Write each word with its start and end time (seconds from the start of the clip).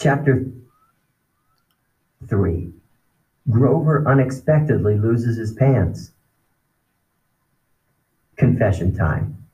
Chapter 0.00 0.46
3 2.26 2.72
Grover 3.50 4.08
unexpectedly 4.08 4.96
loses 4.96 5.36
his 5.36 5.52
pants. 5.52 6.12
Confession 8.36 8.96
time. 8.96 9.46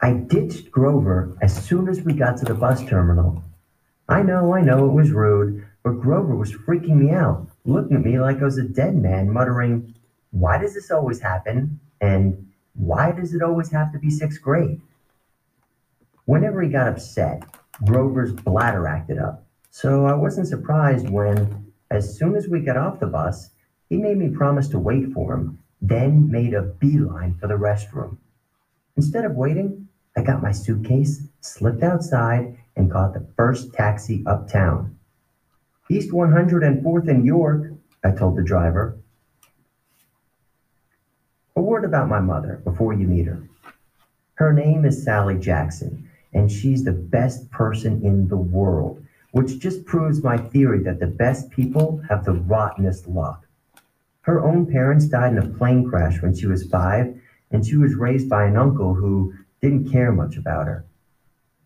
I 0.00 0.14
ditched 0.14 0.72
Grover 0.72 1.38
as 1.40 1.54
soon 1.54 1.88
as 1.88 2.00
we 2.02 2.14
got 2.14 2.36
to 2.38 2.44
the 2.44 2.54
bus 2.54 2.84
terminal. 2.84 3.44
I 4.08 4.22
know, 4.22 4.52
I 4.52 4.62
know 4.62 4.86
it 4.86 4.92
was 4.92 5.12
rude, 5.12 5.64
but 5.84 6.00
Grover 6.00 6.34
was 6.34 6.52
freaking 6.52 6.96
me 6.96 7.12
out, 7.12 7.46
looking 7.64 7.96
at 7.96 8.04
me 8.04 8.18
like 8.18 8.40
I 8.40 8.44
was 8.44 8.58
a 8.58 8.64
dead 8.64 8.96
man, 8.96 9.32
muttering, 9.32 9.94
Why 10.32 10.58
does 10.58 10.74
this 10.74 10.90
always 10.90 11.20
happen? 11.20 11.78
And 12.00 12.48
why 12.74 13.12
does 13.12 13.34
it 13.34 13.42
always 13.42 13.70
have 13.70 13.92
to 13.92 14.00
be 14.00 14.10
sixth 14.10 14.42
grade? 14.42 14.80
Whenever 16.24 16.60
he 16.60 16.70
got 16.70 16.88
upset, 16.88 17.44
Grover's 17.84 18.32
bladder 18.32 18.88
acted 18.88 19.20
up. 19.20 19.46
So 19.74 20.04
I 20.04 20.12
wasn't 20.12 20.48
surprised 20.48 21.08
when, 21.08 21.72
as 21.90 22.18
soon 22.18 22.36
as 22.36 22.46
we 22.46 22.60
got 22.60 22.76
off 22.76 23.00
the 23.00 23.06
bus, 23.06 23.52
he 23.88 23.96
made 23.96 24.18
me 24.18 24.28
promise 24.28 24.68
to 24.68 24.78
wait 24.78 25.14
for 25.14 25.32
him, 25.32 25.60
then 25.80 26.30
made 26.30 26.52
a 26.52 26.60
beeline 26.60 27.36
for 27.40 27.46
the 27.46 27.54
restroom. 27.54 28.18
Instead 28.98 29.24
of 29.24 29.34
waiting, 29.34 29.88
I 30.14 30.20
got 30.20 30.42
my 30.42 30.52
suitcase, 30.52 31.26
slipped 31.40 31.82
outside, 31.82 32.58
and 32.76 32.92
caught 32.92 33.14
the 33.14 33.26
first 33.34 33.72
taxi 33.72 34.22
uptown. 34.26 34.98
East 35.90 36.10
104th 36.10 37.08
in 37.08 37.24
York, 37.24 37.72
I 38.04 38.10
told 38.10 38.36
the 38.36 38.44
driver. 38.44 38.98
A 41.56 41.62
word 41.62 41.86
about 41.86 42.10
my 42.10 42.20
mother 42.20 42.60
before 42.62 42.92
you 42.92 43.06
meet 43.06 43.26
her. 43.26 43.42
Her 44.34 44.52
name 44.52 44.84
is 44.84 45.02
Sally 45.02 45.38
Jackson, 45.38 46.10
and 46.34 46.52
she's 46.52 46.84
the 46.84 46.92
best 46.92 47.50
person 47.50 48.04
in 48.04 48.28
the 48.28 48.36
world, 48.36 49.01
which 49.32 49.58
just 49.58 49.84
proves 49.84 50.22
my 50.22 50.36
theory 50.38 50.82
that 50.84 51.00
the 51.00 51.06
best 51.06 51.50
people 51.50 52.00
have 52.08 52.24
the 52.24 52.32
rottenest 52.32 53.08
luck. 53.08 53.46
Her 54.22 54.40
own 54.44 54.66
parents 54.66 55.06
died 55.06 55.32
in 55.32 55.38
a 55.38 55.48
plane 55.48 55.88
crash 55.88 56.22
when 56.22 56.34
she 56.34 56.46
was 56.46 56.68
five, 56.68 57.20
and 57.50 57.66
she 57.66 57.76
was 57.76 57.94
raised 57.94 58.28
by 58.28 58.44
an 58.44 58.56
uncle 58.56 58.94
who 58.94 59.34
didn't 59.60 59.90
care 59.90 60.12
much 60.12 60.36
about 60.36 60.66
her. 60.66 60.84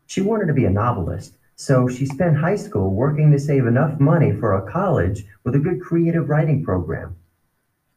She 0.07 0.23
wanted 0.23 0.47
to 0.47 0.55
be 0.55 0.65
a 0.65 0.71
novelist, 0.71 1.37
so 1.57 1.89
she 1.89 2.07
spent 2.07 2.37
high 2.37 2.57
school 2.57 2.91
working 2.91 3.31
to 3.33 3.39
save 3.39 3.67
enough 3.67 3.99
money 3.99 4.33
for 4.33 4.55
a 4.55 4.71
college 4.71 5.27
with 5.45 5.55
a 5.55 5.61
good 5.61 5.81
creative 5.81 6.29
writing 6.29 6.65
program. 6.65 7.17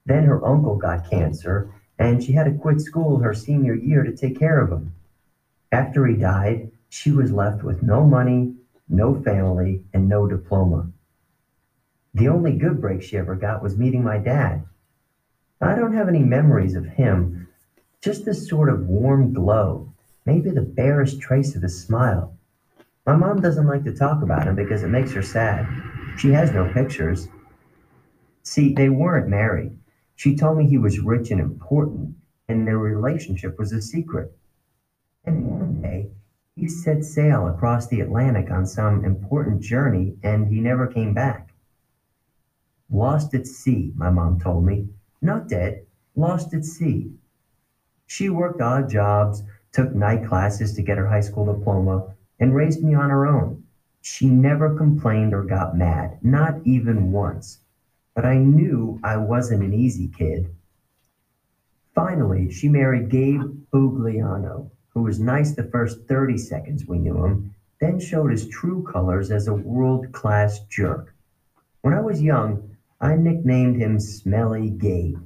Then 0.05 0.23
her 0.23 0.43
uncle 0.45 0.77
got 0.77 1.09
cancer, 1.09 1.71
and 1.99 2.23
she 2.23 2.31
had 2.31 2.45
to 2.45 2.51
quit 2.51 2.81
school 2.81 3.19
her 3.19 3.33
senior 3.33 3.75
year 3.75 4.03
to 4.03 4.15
take 4.15 4.39
care 4.39 4.59
of 4.59 4.71
him. 4.71 4.93
After 5.71 6.07
he 6.07 6.15
died, 6.15 6.71
she 6.89 7.11
was 7.11 7.31
left 7.31 7.63
with 7.63 7.83
no 7.83 8.03
money, 8.03 8.55
no 8.89 9.21
family, 9.21 9.83
and 9.93 10.09
no 10.09 10.27
diploma. 10.27 10.89
The 12.13 12.27
only 12.27 12.57
good 12.57 12.81
break 12.81 13.01
she 13.03 13.17
ever 13.17 13.35
got 13.35 13.61
was 13.61 13.77
meeting 13.77 14.03
my 14.03 14.17
dad. 14.17 14.65
I 15.61 15.75
don't 15.75 15.93
have 15.93 16.09
any 16.09 16.23
memories 16.23 16.75
of 16.75 16.85
him, 16.85 17.47
just 18.01 18.25
this 18.25 18.47
sort 18.47 18.69
of 18.69 18.87
warm 18.87 19.33
glow, 19.33 19.93
maybe 20.25 20.49
the 20.49 20.61
barest 20.61 21.21
trace 21.21 21.55
of 21.55 21.61
his 21.61 21.81
smile. 21.81 22.35
My 23.05 23.15
mom 23.15 23.41
doesn't 23.41 23.67
like 23.67 23.83
to 23.83 23.95
talk 23.95 24.23
about 24.23 24.47
him 24.47 24.55
because 24.55 24.83
it 24.83 24.89
makes 24.89 25.11
her 25.11 25.21
sad. 25.21 25.67
She 26.17 26.29
has 26.31 26.51
no 26.51 26.71
pictures. 26.73 27.27
See, 28.43 28.73
they 28.73 28.89
weren't 28.89 29.27
married. 29.27 29.77
She 30.15 30.35
told 30.35 30.57
me 30.57 30.67
he 30.67 30.77
was 30.77 30.99
rich 30.99 31.31
and 31.31 31.39
important, 31.39 32.15
and 32.47 32.67
their 32.67 32.77
relationship 32.77 33.57
was 33.59 33.71
a 33.71 33.81
secret. 33.81 34.35
And 35.25 35.45
one 35.45 35.81
day, 35.81 36.09
he 36.59 36.67
set 36.67 37.03
sail 37.03 37.47
across 37.47 37.87
the 37.87 38.01
Atlantic 38.01 38.51
on 38.51 38.65
some 38.65 39.05
important 39.05 39.61
journey, 39.61 40.17
and 40.23 40.47
he 40.47 40.59
never 40.59 40.87
came 40.87 41.13
back. 41.13 41.53
Lost 42.91 43.33
at 43.33 43.47
sea, 43.47 43.91
my 43.95 44.09
mom 44.09 44.39
told 44.39 44.65
me. 44.65 44.89
Not 45.21 45.47
dead, 45.47 45.85
lost 46.15 46.53
at 46.53 46.65
sea. 46.65 47.11
She 48.07 48.29
worked 48.29 48.61
odd 48.61 48.89
jobs, 48.89 49.43
took 49.71 49.93
night 49.93 50.27
classes 50.27 50.73
to 50.73 50.81
get 50.81 50.97
her 50.97 51.07
high 51.07 51.21
school 51.21 51.45
diploma, 51.45 52.15
and 52.39 52.55
raised 52.55 52.83
me 52.83 52.93
on 52.93 53.09
her 53.09 53.25
own. 53.25 53.63
She 54.01 54.27
never 54.27 54.75
complained 54.75 55.33
or 55.33 55.43
got 55.43 55.77
mad, 55.77 56.19
not 56.21 56.55
even 56.65 57.11
once 57.11 57.59
but 58.19 58.25
I 58.25 58.37
knew 58.37 58.99
I 59.01 59.15
wasn't 59.15 59.63
an 59.63 59.73
easy 59.73 60.09
kid. 60.09 60.53
Finally, 61.95 62.51
she 62.51 62.67
married 62.67 63.07
Gabe 63.07 63.63
Ugliano, 63.73 64.71
who 64.89 65.03
was 65.03 65.19
nice 65.19 65.53
the 65.53 65.63
first 65.63 66.07
30 66.07 66.37
seconds 66.37 66.85
we 66.85 66.99
knew 66.99 67.25
him, 67.25 67.55
then 67.79 67.99
showed 67.99 68.31
his 68.31 68.47
true 68.47 68.83
colors 68.91 69.31
as 69.31 69.47
a 69.47 69.53
world 69.53 70.11
class 70.11 70.59
jerk. 70.69 71.13
When 71.81 71.93
I 71.93 72.01
was 72.01 72.21
young, 72.21 72.75
I 72.99 73.15
nicknamed 73.15 73.77
him 73.77 73.99
Smelly 73.99 74.69
Gabe. 74.69 75.17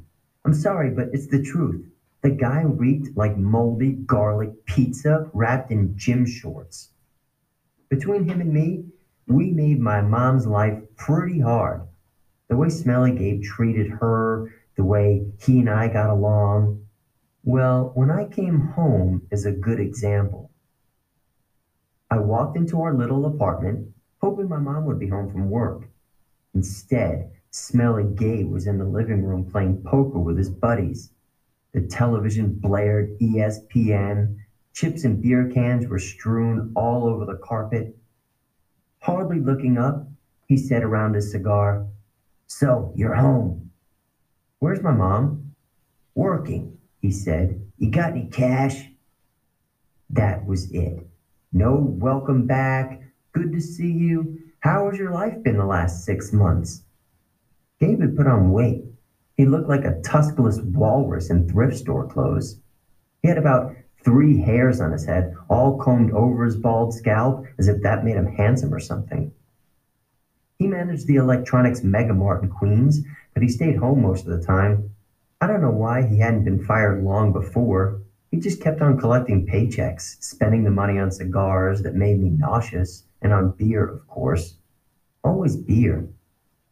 I'm 0.46 0.54
sorry, 0.54 0.92
but 0.92 1.10
it's 1.14 1.28
the 1.28 1.42
truth. 1.42 1.86
The 2.22 2.30
guy 2.30 2.62
reeked 2.62 3.18
like 3.18 3.38
moldy 3.38 3.94
garlic 3.94 4.66
pizza 4.66 5.30
wrapped 5.34 5.72
in 5.72 5.98
gym 5.98 6.26
shorts. 6.26 6.90
Between 7.90 8.28
him 8.28 8.42
and 8.42 8.54
me, 8.54 8.86
we 9.28 9.52
made 9.52 9.80
my 9.80 10.02
mom's 10.02 10.46
life 10.46 10.80
pretty 10.96 11.40
hard 11.40 11.82
the 12.54 12.60
way 12.60 12.70
Smelly 12.70 13.12
Gabe 13.12 13.42
treated 13.42 13.90
her, 13.90 14.54
the 14.76 14.84
way 14.84 15.26
he 15.40 15.60
and 15.60 15.70
I 15.70 15.88
got 15.88 16.12
along. 16.12 16.83
Well, 17.46 17.92
when 17.94 18.10
I 18.10 18.26
came 18.26 18.60
home 18.60 19.28
is 19.30 19.46
a 19.46 19.52
good 19.52 19.80
example. 19.80 20.50
I 22.10 22.20
walked 22.20 22.56
into 22.56 22.82
our 22.82 22.94
little 22.94 23.26
apartment, 23.26 23.94
hoping 24.22 24.48
my 24.48 24.60
mom 24.60 24.86
would 24.86 25.00
be 25.00 25.10
home 25.10 25.30
from 25.30 25.50
work. 25.50 25.90
Instead, 26.54 27.32
Smelly 27.52 28.06
Gabe 28.06 28.50
was 28.50 28.66
in 28.66 28.78
the 28.78 28.86
living 28.86 29.24
room 29.24 29.44
playing 29.52 29.84
poker 29.84 30.20
with 30.20 30.38
his 30.38 30.50
buddies. 30.50 31.12
The 31.74 31.82
television 31.82 32.54
blared 32.54 33.20
ESPN. 33.20 34.38
Chips 34.74 35.04
and 35.04 35.22
beer 35.22 35.52
cans 35.54 35.88
were 35.88 36.00
strewn 36.00 36.72
all 36.76 37.08
over 37.08 37.26
the 37.26 37.40
carpet. 37.44 37.98
Hardly 39.00 39.40
looking 39.40 39.78
up, 39.78 40.08
he 40.48 40.56
said 40.56 40.84
around 40.84 41.14
his 41.16 41.32
cigar, 41.32 41.88
so, 42.48 42.94
you're 42.96 43.16
home. 43.16 43.72
Where's 44.60 44.82
my 44.82 44.92
mom? 44.92 45.56
Working, 46.14 46.78
he 47.04 47.12
said. 47.12 47.62
You 47.78 47.92
got 47.92 48.12
any 48.12 48.28
cash? 48.28 48.86
That 50.10 50.46
was 50.48 50.72
it. 50.72 51.06
No 51.52 51.76
welcome 51.76 52.48
back. 52.48 53.02
Good 53.34 53.52
to 53.52 53.60
see 53.60 53.92
you. 53.92 54.40
How 54.62 54.90
has 54.90 54.98
your 54.98 55.12
life 55.12 55.44
been 55.44 55.58
the 55.58 55.66
last 55.66 56.06
six 56.06 56.32
months? 56.32 56.84
David 57.82 58.16
put 58.16 58.26
on 58.26 58.52
weight. 58.52 58.86
He 59.36 59.46
looked 59.46 59.68
like 59.68 59.84
a 59.84 60.00
tuskless 60.02 60.62
walrus 60.62 61.30
in 61.30 61.50
thrift 61.50 61.76
store 61.76 62.08
clothes. 62.08 62.62
He 63.22 63.28
had 63.28 63.38
about 63.38 63.76
three 64.06 64.38
hairs 64.38 64.80
on 64.80 64.94
his 64.94 65.06
head, 65.06 65.36
all 65.50 65.78
combed 65.78 66.12
over 66.14 66.46
his 66.46 66.56
bald 66.56 66.94
scalp 66.94 67.46
as 67.60 67.68
if 67.68 67.82
that 67.82 68.06
made 68.06 68.16
him 68.16 68.34
handsome 68.34 68.74
or 68.74 68.80
something. 68.80 69.34
He 70.58 70.68
managed 70.68 71.08
the 71.08 71.18
electronics 71.18 71.82
megamart 71.82 72.44
in 72.44 72.50
Queens, 72.50 73.02
but 73.34 73.44
he 73.44 73.50
stayed 73.50 73.76
home 73.76 74.02
most 74.02 74.26
of 74.26 74.40
the 74.40 74.46
time. 74.46 74.90
I 75.44 75.48
don't 75.48 75.60
know 75.60 75.72
why 75.72 76.08
he 76.08 76.20
hadn't 76.20 76.46
been 76.46 76.64
fired 76.64 77.04
long 77.04 77.34
before. 77.34 78.02
He 78.32 78.40
just 78.40 78.62
kept 78.62 78.80
on 78.80 78.98
collecting 78.98 79.46
paychecks, 79.46 80.24
spending 80.24 80.64
the 80.64 80.72
money 80.72 80.98
on 80.98 81.12
cigars 81.12 81.82
that 81.82 81.96
made 81.96 82.22
me 82.22 82.30
nauseous, 82.30 83.04
and 83.22 83.34
on 83.34 83.52
beer, 83.58 83.86
of 83.86 84.08
course. 84.08 84.56
Always 85.22 85.58
beer. 85.58 86.08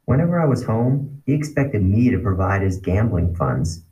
Whenever 0.05 0.39
I 0.39 0.45
was 0.45 0.63
home, 0.63 1.21
he 1.25 1.33
expected 1.33 1.83
me 1.83 2.11
to 2.11 2.19
provide 2.19 2.61
his 2.61 2.77
gambling 2.77 3.35
funds. 3.35 3.83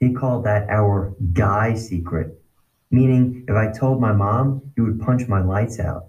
He 0.00 0.12
called 0.12 0.42
that 0.44 0.68
our 0.70 1.14
guy 1.32 1.76
secret, 1.76 2.42
meaning 2.90 3.44
if 3.46 3.54
I 3.54 3.70
told 3.70 4.00
my 4.00 4.12
mom, 4.12 4.72
he 4.74 4.80
would 4.80 5.00
punch 5.00 5.28
my 5.28 5.40
lights 5.40 5.78
out. 5.78 6.08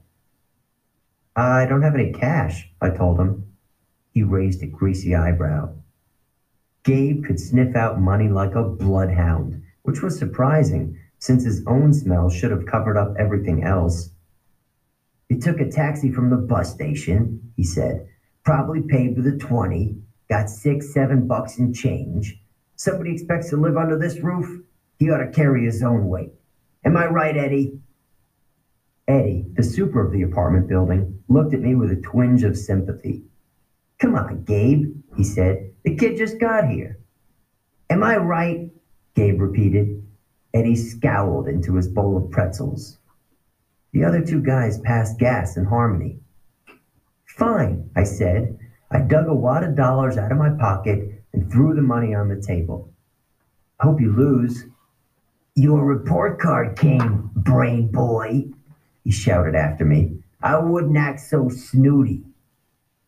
I 1.36 1.68
don't 1.68 1.84
have 1.84 1.94
any 1.94 2.14
cash, 2.14 2.68
I 2.82 2.90
told 2.90 3.20
him. 3.20 3.54
He 4.10 4.24
raised 4.24 4.64
a 4.64 4.66
greasy 4.66 5.14
eyebrow. 5.14 5.76
Gabe 6.88 7.26
could 7.26 7.38
sniff 7.38 7.76
out 7.76 8.00
money 8.00 8.30
like 8.30 8.56
a 8.56 8.64
bloodhound, 8.64 9.62
which 9.82 10.02
was 10.02 10.18
surprising 10.18 10.98
since 11.20 11.44
his 11.44 11.62
own 11.68 11.94
smell 11.94 12.30
should 12.30 12.50
have 12.50 12.66
covered 12.66 12.96
up 12.96 13.14
everything 13.20 13.62
else. 13.62 14.12
He 15.28 15.38
took 15.38 15.60
a 15.60 15.70
taxi 15.70 16.14
from 16.14 16.30
the 16.30 16.38
bus 16.38 16.74
station, 16.74 17.52
he 17.58 17.66
said. 17.66 18.08
Probably 18.46 18.84
paid 18.84 19.18
with 19.18 19.28
a 19.28 19.38
20. 19.38 19.98
Got 20.30 20.50
six, 20.50 20.94
seven 20.94 21.28
bucks 21.28 21.58
in 21.58 21.74
change. 21.74 22.40
Somebody 22.78 23.12
expects 23.12 23.50
to 23.50 23.58
live 23.58 23.76
under 23.76 24.00
this 24.00 24.22
roof? 24.22 24.64
He 24.98 25.12
ought 25.12 25.18
to 25.18 25.28
carry 25.28 25.66
his 25.66 25.84
own 25.84 26.08
weight. 26.08 26.32
Am 26.86 26.96
I 26.96 27.08
right, 27.08 27.36
Eddie? 27.36 27.82
Eddie, 29.10 29.46
the 29.56 29.64
super 29.64 30.06
of 30.06 30.14
the 30.14 30.22
apartment 30.22 30.70
building, 30.70 31.22
looked 31.28 31.54
at 31.54 31.60
me 31.60 31.76
with 31.76 31.92
a 31.92 31.98
twinge 31.98 32.44
of 32.44 32.56
sympathy. 32.56 33.26
Come 34.00 34.16
on, 34.16 34.46
Gabe, 34.46 34.96
he 35.18 35.26
said. 35.26 35.74
The 35.88 35.96
kid 35.96 36.18
just 36.18 36.38
got 36.38 36.68
here. 36.68 37.00
Am 37.90 38.04
I 38.04 38.18
right? 38.18 38.70
Gabe 39.16 39.40
repeated. 39.40 40.06
Eddie 40.54 40.76
scowled 40.76 41.48
into 41.48 41.76
his 41.76 41.88
bowl 41.88 42.18
of 42.18 42.30
pretzels. 42.30 42.98
The 43.94 44.04
other 44.04 44.22
two 44.22 44.42
guys 44.42 44.82
passed 44.82 45.18
gas 45.18 45.56
in 45.56 45.64
harmony. 45.64 46.20
Fine, 47.26 47.90
I 47.96 48.04
said. 48.04 48.60
I 48.92 49.00
dug 49.00 49.28
a 49.28 49.34
wad 49.34 49.64
of 49.64 49.78
dollars 49.78 50.18
out 50.18 50.34
of 50.34 50.38
my 50.38 50.50
pocket 50.50 51.24
and 51.32 51.50
threw 51.50 51.74
the 51.74 51.82
money 51.82 52.14
on 52.14 52.28
the 52.28 52.42
table. 52.42 52.92
I 53.80 53.86
hope 53.86 54.02
you 54.02 54.12
lose. 54.12 54.66
Your 55.56 55.86
report 55.86 56.38
card 56.38 56.78
came, 56.78 57.32
brain 57.34 57.88
boy, 57.94 58.44
he 59.06 59.12
shouted 59.12 59.56
after 59.56 59.86
me. 59.86 60.18
I 60.44 60.58
wouldn't 60.58 60.98
act 60.98 61.22
so 61.22 61.48
snooty. 61.48 62.24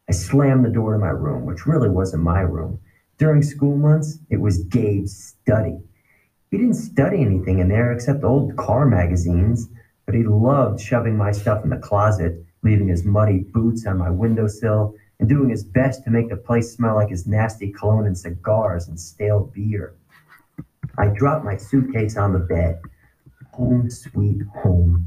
I 0.09 0.11
slammed 0.11 0.65
the 0.65 0.69
door 0.69 0.93
to 0.93 0.99
my 0.99 1.09
room, 1.09 1.45
which 1.45 1.67
really 1.67 1.87
wasn't 1.87 2.23
my 2.23 2.41
room. 2.41 2.79
During 3.19 3.43
school 3.43 3.77
months, 3.77 4.17
it 4.31 4.37
was 4.37 4.63
Gabe's 4.63 5.15
study. 5.15 5.77
He 6.49 6.57
didn't 6.57 6.73
study 6.73 7.21
anything 7.21 7.59
in 7.59 7.69
there 7.69 7.91
except 7.91 8.23
old 8.23 8.57
car 8.57 8.87
magazines, 8.87 9.69
but 10.07 10.15
he 10.15 10.23
loved 10.23 10.81
shoving 10.81 11.15
my 11.15 11.31
stuff 11.31 11.63
in 11.63 11.69
the 11.69 11.77
closet, 11.77 12.43
leaving 12.63 12.87
his 12.87 13.05
muddy 13.05 13.45
boots 13.53 13.85
on 13.85 13.99
my 13.99 14.09
windowsill, 14.09 14.95
and 15.19 15.29
doing 15.29 15.49
his 15.49 15.63
best 15.63 16.03
to 16.05 16.09
make 16.09 16.29
the 16.29 16.37
place 16.37 16.73
smell 16.73 16.95
like 16.95 17.09
his 17.09 17.27
nasty 17.27 17.71
cologne 17.71 18.07
and 18.07 18.17
cigars 18.17 18.87
and 18.87 18.99
stale 18.99 19.51
beer. 19.53 19.93
I 20.97 21.09
dropped 21.09 21.45
my 21.45 21.55
suitcase 21.55 22.17
on 22.17 22.33
the 22.33 22.39
bed. 22.39 22.81
Home 23.51 23.91
sweet 23.91 24.41
home. 24.63 25.05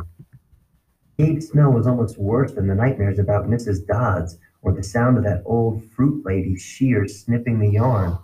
Gabe's 1.18 1.48
smell 1.48 1.72
was 1.72 1.88
almost 1.88 2.18
worse 2.18 2.52
than 2.52 2.68
the 2.68 2.74
nightmares 2.76 3.18
about 3.18 3.48
Mrs. 3.48 3.84
Dodds 3.84 4.38
or 4.62 4.72
the 4.72 4.82
sound 4.82 5.18
of 5.18 5.24
that 5.24 5.42
old 5.44 5.84
fruit 5.90 6.24
lady's 6.24 6.62
shears 6.62 7.20
snipping 7.20 7.58
the 7.58 7.68
yarn. 7.68 8.16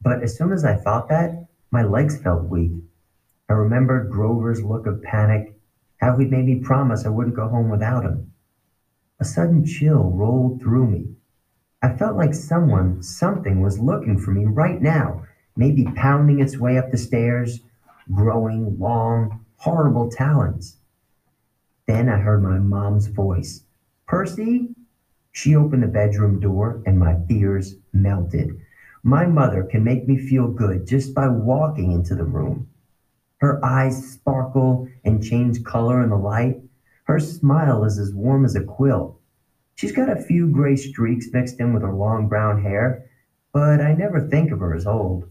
But 0.00 0.22
as 0.22 0.36
soon 0.36 0.52
as 0.52 0.64
I 0.64 0.74
thought 0.74 1.08
that, 1.10 1.46
my 1.70 1.82
legs 1.82 2.20
felt 2.20 2.44
weak. 2.44 2.72
I 3.48 3.52
remembered 3.52 4.10
Grover's 4.10 4.62
look 4.62 4.86
of 4.86 5.02
panic, 5.02 5.54
how 6.00 6.16
he'd 6.16 6.30
made 6.30 6.46
me 6.46 6.56
promise 6.56 7.04
I 7.04 7.10
wouldn't 7.10 7.36
go 7.36 7.48
home 7.48 7.70
without 7.70 8.04
him. 8.04 8.32
A 9.20 9.24
sudden 9.24 9.64
chill 9.64 10.10
rolled 10.10 10.60
through 10.60 10.86
me. 10.86 11.14
I 11.82 11.94
felt 11.96 12.16
like 12.16 12.34
someone, 12.34 13.02
something 13.02 13.60
was 13.60 13.78
looking 13.78 14.18
for 14.18 14.30
me 14.30 14.46
right 14.46 14.80
now, 14.80 15.24
maybe 15.56 15.84
pounding 15.94 16.40
its 16.40 16.58
way 16.58 16.78
up 16.78 16.90
the 16.90 16.98
stairs, 16.98 17.60
growing 18.12 18.78
long, 18.78 19.44
horrible 19.56 20.10
talons. 20.10 20.76
Then 21.86 22.08
I 22.08 22.18
heard 22.18 22.42
my 22.42 22.58
mom's 22.58 23.06
voice. 23.06 23.64
Percy? 24.06 24.68
She 25.32 25.54
opened 25.54 25.82
the 25.82 25.88
bedroom 25.88 26.40
door 26.40 26.82
and 26.84 26.98
my 26.98 27.16
fears 27.28 27.76
melted. 27.92 28.60
My 29.02 29.26
mother 29.26 29.62
can 29.62 29.84
make 29.84 30.08
me 30.08 30.18
feel 30.18 30.48
good 30.48 30.86
just 30.86 31.14
by 31.14 31.28
walking 31.28 31.92
into 31.92 32.14
the 32.14 32.24
room. 32.24 32.68
Her 33.38 33.64
eyes 33.64 34.12
sparkle 34.12 34.88
and 35.04 35.22
change 35.22 35.62
color 35.62 36.02
in 36.02 36.10
the 36.10 36.16
light. 36.16 36.60
Her 37.04 37.20
smile 37.20 37.84
is 37.84 37.98
as 37.98 38.12
warm 38.12 38.44
as 38.44 38.56
a 38.56 38.64
quilt. 38.64 39.18
She's 39.76 39.92
got 39.92 40.10
a 40.10 40.20
few 40.20 40.48
gray 40.48 40.74
streaks 40.74 41.28
mixed 41.32 41.60
in 41.60 41.72
with 41.72 41.82
her 41.82 41.94
long 41.94 42.28
brown 42.28 42.60
hair, 42.60 43.08
but 43.52 43.80
I 43.80 43.94
never 43.94 44.20
think 44.20 44.50
of 44.50 44.58
her 44.58 44.74
as 44.74 44.88
old. 44.88 45.30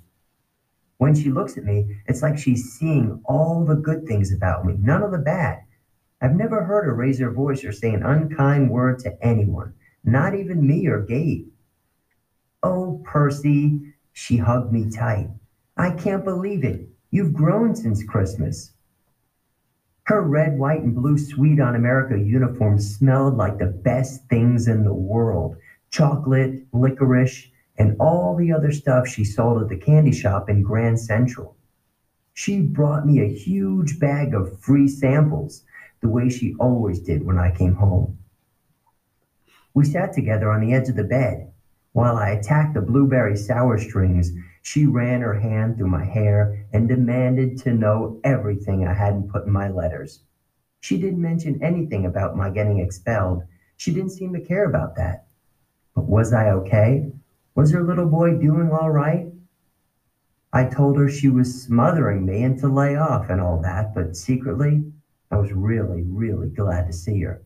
When 0.99 1.13
she 1.13 1.29
looks 1.29 1.57
at 1.57 1.65
me, 1.65 1.97
it's 2.07 2.21
like 2.21 2.37
she's 2.37 2.71
seeing 2.71 3.21
all 3.25 3.65
the 3.65 3.75
good 3.75 4.07
things 4.07 4.31
about 4.31 4.65
me, 4.65 4.75
none 4.79 5.03
of 5.03 5.11
the 5.11 5.17
bad. 5.17 5.59
I've 6.21 6.35
never 6.35 6.63
heard 6.63 6.85
her 6.85 6.93
raise 6.93 7.19
her 7.19 7.29
voice 7.29 7.63
or 7.63 7.71
say 7.71 7.93
an 7.93 8.03
unkind 8.03 8.71
word 8.71 8.99
to 8.99 9.15
anyone, 9.21 9.73
not 10.07 10.33
even 10.33 10.65
me 10.65 10.87
or 10.87 11.01
Gabe. 11.01 11.49
Oh, 12.63 13.01
Percy, 13.05 13.93
she 14.13 14.37
hugged 14.37 14.71
me 14.71 14.89
tight. 14.89 15.29
I 15.75 15.91
can't 15.91 16.23
believe 16.23 16.63
it. 16.63 16.87
You've 17.11 17.33
grown 17.33 17.75
since 17.75 18.03
Christmas. 18.03 18.71
Her 20.03 20.21
red, 20.21 20.57
white, 20.57 20.81
and 20.81 20.95
blue 20.95 21.17
Sweet 21.17 21.59
on 21.59 21.75
America 21.75 22.17
uniform 22.17 22.79
smelled 22.79 23.35
like 23.35 23.57
the 23.57 23.65
best 23.65 24.25
things 24.29 24.67
in 24.69 24.85
the 24.85 24.93
world 24.93 25.57
chocolate, 25.89 26.65
licorice, 26.73 27.49
and 27.77 27.95
all 27.99 28.35
the 28.35 28.51
other 28.51 28.71
stuff 28.71 29.07
she 29.07 29.23
sold 29.23 29.61
at 29.61 29.69
the 29.69 29.77
candy 29.77 30.11
shop 30.11 30.49
in 30.49 30.63
Grand 30.63 30.99
Central. 30.99 31.55
She 32.33 32.61
brought 32.61 33.05
me 33.05 33.19
a 33.21 33.33
huge 33.33 33.99
bag 33.99 34.33
of 34.33 34.59
free 34.59 34.87
samples, 34.87 35.63
the 36.01 36.09
way 36.09 36.29
she 36.29 36.55
always 36.59 36.99
did 36.99 37.25
when 37.25 37.37
I 37.37 37.51
came 37.51 37.75
home. 37.75 38.17
We 39.77 39.85
sat 39.85 40.11
together 40.11 40.51
on 40.51 40.61
the 40.61 40.73
edge 40.73 40.89
of 40.89 40.95
the 40.95 41.03
bed. 41.03 41.51
While 41.91 42.17
I 42.17 42.31
attacked 42.31 42.73
the 42.73 42.81
blueberry 42.81 43.37
sour 43.37 43.77
strings, 43.77 44.31
she 44.63 44.87
ran 44.87 45.21
her 45.21 45.35
hand 45.35 45.77
through 45.77 45.91
my 45.91 46.03
hair 46.03 46.65
and 46.73 46.87
demanded 46.87 47.59
to 47.59 47.75
know 47.75 48.19
everything 48.23 48.87
I 48.87 48.95
hadn't 48.95 49.29
put 49.29 49.45
in 49.45 49.51
my 49.51 49.69
letters. 49.69 50.23
She 50.79 50.99
didn't 50.99 51.21
mention 51.21 51.61
anything 51.61 52.07
about 52.07 52.35
my 52.35 52.49
getting 52.49 52.79
expelled. 52.79 53.43
She 53.75 53.93
didn't 53.93 54.13
seem 54.13 54.33
to 54.33 54.41
care 54.41 54.65
about 54.65 54.95
that. 54.95 55.27
But 55.93 56.05
was 56.05 56.33
I 56.33 56.49
okay? 56.49 57.11
Was 57.53 57.71
her 57.71 57.83
little 57.83 58.07
boy 58.07 58.31
doing 58.31 58.71
all 58.71 58.89
right? 58.89 59.27
I 60.51 60.63
told 60.63 60.97
her 60.97 61.07
she 61.07 61.29
was 61.29 61.61
smothering 61.61 62.25
me 62.25 62.41
and 62.41 62.57
to 62.61 62.67
lay 62.67 62.95
off 62.95 63.29
and 63.29 63.39
all 63.39 63.61
that, 63.61 63.93
but 63.93 64.17
secretly, 64.17 64.91
I 65.29 65.37
was 65.37 65.51
really, 65.51 66.01
really 66.01 66.49
glad 66.49 66.87
to 66.87 66.93
see 66.93 67.21
her. 67.21 67.43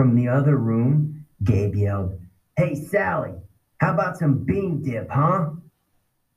From 0.00 0.14
the 0.14 0.28
other 0.28 0.56
room, 0.56 1.26
Gabe 1.44 1.74
yelled, 1.74 2.18
Hey, 2.56 2.74
Sally, 2.74 3.34
how 3.82 3.92
about 3.92 4.16
some 4.16 4.46
bean 4.46 4.80
dip, 4.82 5.10
huh? 5.10 5.50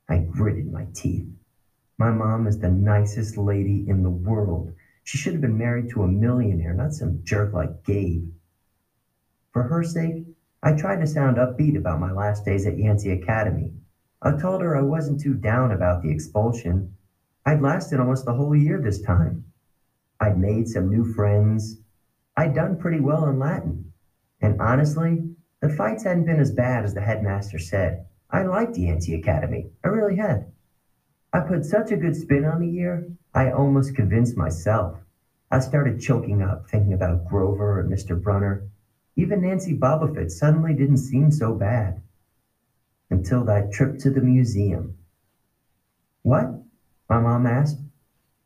I 0.09 0.17
gritted 0.17 0.69
my 0.69 0.85
teeth. 0.93 1.29
My 1.97 2.11
mom 2.11 2.45
is 2.45 2.59
the 2.59 2.69
nicest 2.69 3.37
lady 3.37 3.85
in 3.87 4.03
the 4.03 4.09
world. 4.09 4.73
She 5.05 5.17
should 5.17 5.31
have 5.31 5.41
been 5.41 5.57
married 5.57 5.87
to 5.91 6.03
a 6.03 6.09
millionaire, 6.09 6.73
not 6.73 6.91
some 6.91 7.21
jerk 7.23 7.53
like 7.53 7.85
Gabe. 7.85 8.29
For 9.53 9.63
her 9.63 9.81
sake, 9.81 10.25
I 10.61 10.73
tried 10.73 10.99
to 10.99 11.07
sound 11.07 11.37
upbeat 11.37 11.77
about 11.77 12.01
my 12.01 12.11
last 12.11 12.43
days 12.43 12.67
at 12.67 12.77
Yancey 12.77 13.11
Academy. 13.11 13.71
I 14.21 14.33
told 14.33 14.61
her 14.61 14.75
I 14.75 14.81
wasn't 14.81 15.21
too 15.21 15.35
down 15.35 15.71
about 15.71 16.03
the 16.03 16.11
expulsion. 16.11 16.97
I'd 17.45 17.61
lasted 17.61 18.01
almost 18.01 18.25
the 18.25 18.33
whole 18.33 18.57
year 18.57 18.81
this 18.81 19.01
time. 19.01 19.45
I'd 20.19 20.37
made 20.37 20.67
some 20.67 20.89
new 20.89 21.13
friends. 21.13 21.77
I'd 22.35 22.55
done 22.55 22.77
pretty 22.77 22.99
well 22.99 23.25
in 23.25 23.39
Latin. 23.39 23.93
And 24.41 24.59
honestly, 24.59 25.23
the 25.61 25.69
fights 25.69 26.03
hadn't 26.03 26.25
been 26.25 26.39
as 26.39 26.51
bad 26.51 26.83
as 26.83 26.93
the 26.93 27.01
headmaster 27.01 27.59
said. 27.59 28.05
I 28.29 28.43
liked 28.43 28.73
the 28.73 28.81
Yancey 28.81 29.13
Academy. 29.15 29.69
I 29.83 29.89
really 29.89 30.15
had. 30.15 30.51
I 31.31 31.39
put 31.41 31.65
such 31.65 31.91
a 31.91 31.97
good 31.97 32.15
spin 32.15 32.45
on 32.45 32.59
the 32.59 32.67
year, 32.67 33.07
I 33.33 33.51
almost 33.51 33.95
convinced 33.95 34.37
myself. 34.37 34.99
I 35.49 35.59
started 35.59 35.99
choking 35.99 36.43
up 36.43 36.69
thinking 36.69 36.93
about 36.93 37.25
Grover 37.25 37.79
and 37.79 37.91
Mr. 37.91 38.19
Brunner. 38.21 38.67
Even 39.15 39.41
Nancy 39.41 39.75
Bobofit 39.75 40.29
suddenly 40.29 40.73
didn't 40.73 40.97
seem 40.97 41.31
so 41.31 41.53
bad. 41.53 42.01
Until 43.09 43.43
that 43.45 43.71
trip 43.71 43.97
to 43.99 44.11
the 44.11 44.21
museum. 44.21 44.97
What? 46.21 46.47
My 47.09 47.19
mom 47.19 47.47
asked. 47.47 47.79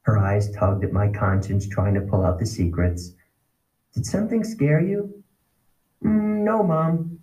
Her 0.02 0.18
eyes 0.18 0.50
tugged 0.52 0.86
at 0.86 0.94
my 0.94 1.10
conscience, 1.10 1.68
trying 1.68 1.94
to 1.96 2.02
pull 2.02 2.26
out 2.26 2.40
the 2.40 2.46
secrets. 2.46 3.14
Did 3.98 4.06
something 4.06 4.44
scare 4.44 4.80
you? 4.80 5.24
Mm, 6.06 6.44
no, 6.46 6.62
Mom. 6.62 7.20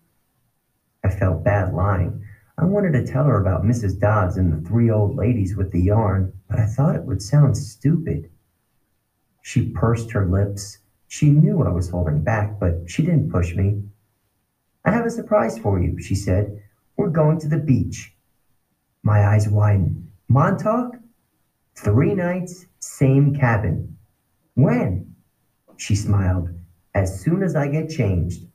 I 1.05 1.09
felt 1.09 1.45
bad 1.45 1.73
lying. 1.73 2.25
I 2.59 2.65
wanted 2.65 2.93
to 2.95 3.07
tell 3.07 3.25
her 3.25 3.41
about 3.41 3.63
Mrs. 3.63 3.99
Dodds 3.99 4.37
and 4.37 4.53
the 4.53 4.69
three 4.69 4.91
old 4.91 5.15
ladies 5.15 5.57
with 5.57 5.71
the 5.71 5.81
yarn, 5.81 6.33
but 6.51 6.59
I 6.59 6.67
thought 6.67 6.97
it 6.97 7.05
would 7.05 7.23
sound 7.23 7.57
stupid. 7.57 8.29
She 9.41 9.71
pursed 9.71 10.11
her 10.11 10.27
lips 10.27 10.79
she 11.07 11.31
knew 11.31 11.63
I 11.63 11.71
was 11.71 11.91
holding 11.91 12.25
back, 12.25 12.59
but 12.59 12.91
she 12.91 13.03
didn't 13.03 13.31
push 13.31 13.55
me. 13.55 13.85
I 14.85 14.91
have 14.91 15.07
a 15.07 15.11
surprise 15.11 15.57
for 15.57 15.81
you, 15.81 16.01
she 16.01 16.17
said. 16.17 16.61
We're 16.97 17.09
going 17.09 17.39
to 17.39 17.49
the 17.49 17.59
beach. 17.59 18.17
My 19.05 19.25
eyes 19.29 19.49
widened. 19.49 20.11
Montauk? 20.27 20.97
Three 21.77 22.15
nights, 22.15 22.67
same 22.81 23.37
cabin. 23.37 23.97
When? 24.55 25.15
She 25.77 25.95
smiled. 25.95 26.51
As 26.95 27.21
soon 27.21 27.43
as 27.43 27.57
I 27.57 27.69
get 27.69 27.91
changed. 27.91 28.47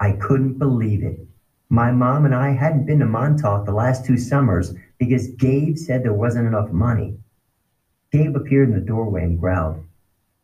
I 0.00 0.12
couldn't 0.12 0.58
believe 0.58 1.02
it. 1.02 1.26
My 1.70 1.90
mom 1.90 2.24
and 2.24 2.34
I 2.34 2.50
hadn't 2.50 2.86
been 2.86 3.00
to 3.00 3.06
Montauk 3.06 3.66
the 3.66 3.72
last 3.72 4.04
two 4.04 4.16
summers 4.16 4.74
because 4.98 5.28
Gabe 5.28 5.76
said 5.76 6.02
there 6.02 6.12
wasn't 6.12 6.46
enough 6.46 6.70
money. 6.70 7.18
Gabe 8.10 8.36
appeared 8.36 8.68
in 8.68 8.74
the 8.74 8.80
doorway 8.80 9.24
and 9.24 9.38
growled, 9.38 9.84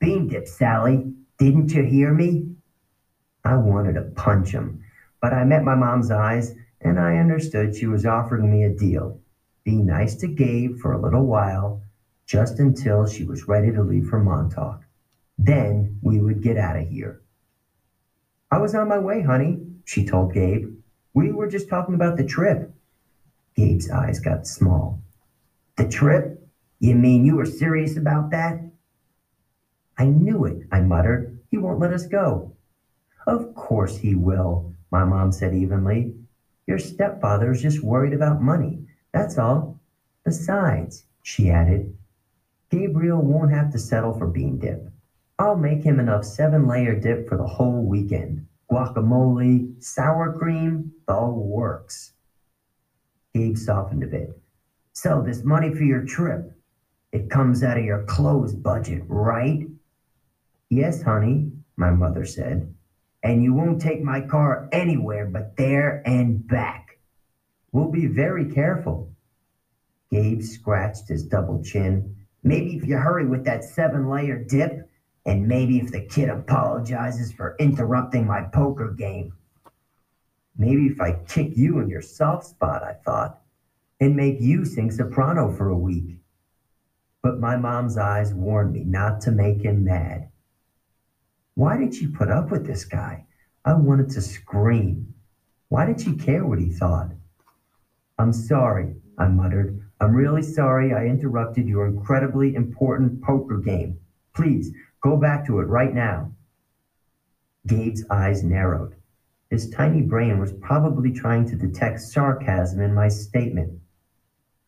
Bean 0.00 0.28
dip, 0.28 0.46
Sally. 0.46 1.12
Didn't 1.38 1.72
you 1.72 1.82
hear 1.82 2.12
me? 2.12 2.54
I 3.44 3.56
wanted 3.56 3.94
to 3.94 4.02
punch 4.02 4.50
him, 4.50 4.84
but 5.20 5.32
I 5.32 5.44
met 5.44 5.64
my 5.64 5.74
mom's 5.74 6.10
eyes 6.10 6.54
and 6.80 7.00
I 7.00 7.16
understood 7.16 7.74
she 7.74 7.86
was 7.86 8.04
offering 8.04 8.50
me 8.50 8.64
a 8.64 8.70
deal. 8.70 9.18
Be 9.64 9.76
nice 9.76 10.14
to 10.16 10.28
Gabe 10.28 10.78
for 10.78 10.92
a 10.92 11.00
little 11.00 11.24
while, 11.24 11.82
just 12.26 12.58
until 12.58 13.06
she 13.06 13.24
was 13.24 13.48
ready 13.48 13.72
to 13.72 13.82
leave 13.82 14.08
for 14.08 14.18
Montauk. 14.18 14.83
Then 15.38 15.98
we 16.02 16.20
would 16.20 16.42
get 16.42 16.56
out 16.56 16.76
of 16.76 16.88
here. 16.88 17.22
I 18.50 18.58
was 18.58 18.74
on 18.74 18.88
my 18.88 18.98
way, 18.98 19.22
honey, 19.22 19.60
she 19.84 20.04
told 20.04 20.32
Gabe. 20.32 20.74
We 21.12 21.32
were 21.32 21.48
just 21.48 21.68
talking 21.68 21.94
about 21.94 22.16
the 22.16 22.24
trip. 22.24 22.72
Gabe's 23.56 23.90
eyes 23.90 24.20
got 24.20 24.46
small. 24.46 25.00
The 25.76 25.88
trip? 25.88 26.40
You 26.78 26.94
mean 26.94 27.24
you 27.24 27.36
were 27.36 27.46
serious 27.46 27.96
about 27.96 28.30
that? 28.30 28.60
I 29.96 30.06
knew 30.06 30.44
it, 30.44 30.66
I 30.72 30.80
muttered. 30.80 31.38
He 31.50 31.58
won't 31.58 31.78
let 31.78 31.92
us 31.92 32.06
go. 32.06 32.52
Of 33.26 33.54
course 33.54 33.96
he 33.96 34.14
will, 34.14 34.74
my 34.90 35.04
mom 35.04 35.32
said 35.32 35.54
evenly. 35.54 36.14
Your 36.66 36.78
stepfather 36.78 37.52
is 37.52 37.62
just 37.62 37.82
worried 37.82 38.12
about 38.12 38.42
money. 38.42 38.86
That's 39.12 39.38
all. 39.38 39.80
Besides, 40.24 41.04
she 41.22 41.50
added, 41.50 41.96
Gabriel 42.70 43.20
won't 43.20 43.52
have 43.52 43.70
to 43.72 43.78
settle 43.78 44.16
for 44.18 44.26
bean 44.26 44.58
dip. 44.58 44.88
I'll 45.38 45.56
make 45.56 45.82
him 45.82 45.98
enough 45.98 46.24
seven 46.24 46.68
layer 46.68 46.98
dip 46.98 47.28
for 47.28 47.36
the 47.36 47.46
whole 47.46 47.82
weekend. 47.82 48.46
Guacamole, 48.70 49.82
sour 49.82 50.32
cream, 50.32 50.92
the 51.06 51.20
works. 51.24 52.12
Gabe 53.34 53.56
softened 53.56 54.04
a 54.04 54.06
bit. 54.06 54.40
So, 54.92 55.22
this 55.22 55.42
money 55.42 55.74
for 55.74 55.82
your 55.82 56.04
trip, 56.04 56.52
it 57.12 57.30
comes 57.30 57.64
out 57.64 57.78
of 57.78 57.84
your 57.84 58.04
clothes 58.04 58.54
budget, 58.54 59.02
right? 59.08 59.66
Yes, 60.70 61.02
honey, 61.02 61.50
my 61.76 61.90
mother 61.90 62.24
said. 62.24 62.72
And 63.22 63.42
you 63.42 63.54
won't 63.54 63.80
take 63.80 64.02
my 64.02 64.20
car 64.20 64.68
anywhere 64.70 65.26
but 65.26 65.56
there 65.56 66.02
and 66.06 66.46
back. 66.46 66.98
We'll 67.72 67.90
be 67.90 68.06
very 68.06 68.52
careful. 68.52 69.10
Gabe 70.12 70.42
scratched 70.42 71.08
his 71.08 71.24
double 71.24 71.62
chin. 71.62 72.14
Maybe 72.44 72.76
if 72.76 72.86
you 72.86 72.96
hurry 72.96 73.26
with 73.26 73.44
that 73.46 73.64
seven 73.64 74.08
layer 74.08 74.38
dip, 74.38 74.88
and 75.26 75.48
maybe 75.48 75.78
if 75.78 75.90
the 75.90 76.00
kid 76.00 76.28
apologizes 76.28 77.32
for 77.32 77.56
interrupting 77.58 78.26
my 78.26 78.42
poker 78.42 78.90
game. 78.90 79.32
Maybe 80.56 80.86
if 80.86 81.00
I 81.00 81.12
kick 81.26 81.56
you 81.56 81.80
in 81.80 81.88
your 81.88 82.02
soft 82.02 82.46
spot, 82.46 82.82
I 82.82 82.92
thought, 83.04 83.40
and 84.00 84.14
make 84.14 84.40
you 84.40 84.64
sing 84.64 84.90
soprano 84.90 85.50
for 85.50 85.68
a 85.68 85.78
week. 85.78 86.18
But 87.22 87.40
my 87.40 87.56
mom's 87.56 87.96
eyes 87.96 88.34
warned 88.34 88.72
me 88.72 88.84
not 88.84 89.20
to 89.22 89.30
make 89.30 89.62
him 89.62 89.84
mad. 89.84 90.28
Why 91.54 91.76
did 91.76 91.94
she 91.94 92.06
put 92.06 92.30
up 92.30 92.50
with 92.50 92.66
this 92.66 92.84
guy? 92.84 93.26
I 93.64 93.74
wanted 93.74 94.10
to 94.10 94.20
scream. 94.20 95.14
Why 95.68 95.86
did 95.86 96.00
she 96.00 96.14
care 96.14 96.44
what 96.44 96.58
he 96.58 96.70
thought? 96.70 97.12
I'm 98.18 98.32
sorry, 98.32 98.94
I 99.18 99.28
muttered. 99.28 99.80
I'm 100.00 100.14
really 100.14 100.42
sorry 100.42 100.92
I 100.92 101.06
interrupted 101.06 101.66
your 101.66 101.86
incredibly 101.86 102.54
important 102.54 103.22
poker 103.22 103.56
game. 103.56 103.98
Please, 104.34 104.72
go 105.04 105.16
back 105.18 105.46
to 105.46 105.60
it 105.60 105.64
right 105.64 105.94
now. 105.94 106.32
Gabe's 107.66 108.04
eyes 108.10 108.42
narrowed. 108.42 108.94
His 109.50 109.68
tiny 109.70 110.00
brain 110.00 110.40
was 110.40 110.52
probably 110.52 111.12
trying 111.12 111.46
to 111.48 111.56
detect 111.56 112.00
sarcasm 112.00 112.80
in 112.80 112.94
my 112.94 113.08
statement. 113.08 113.80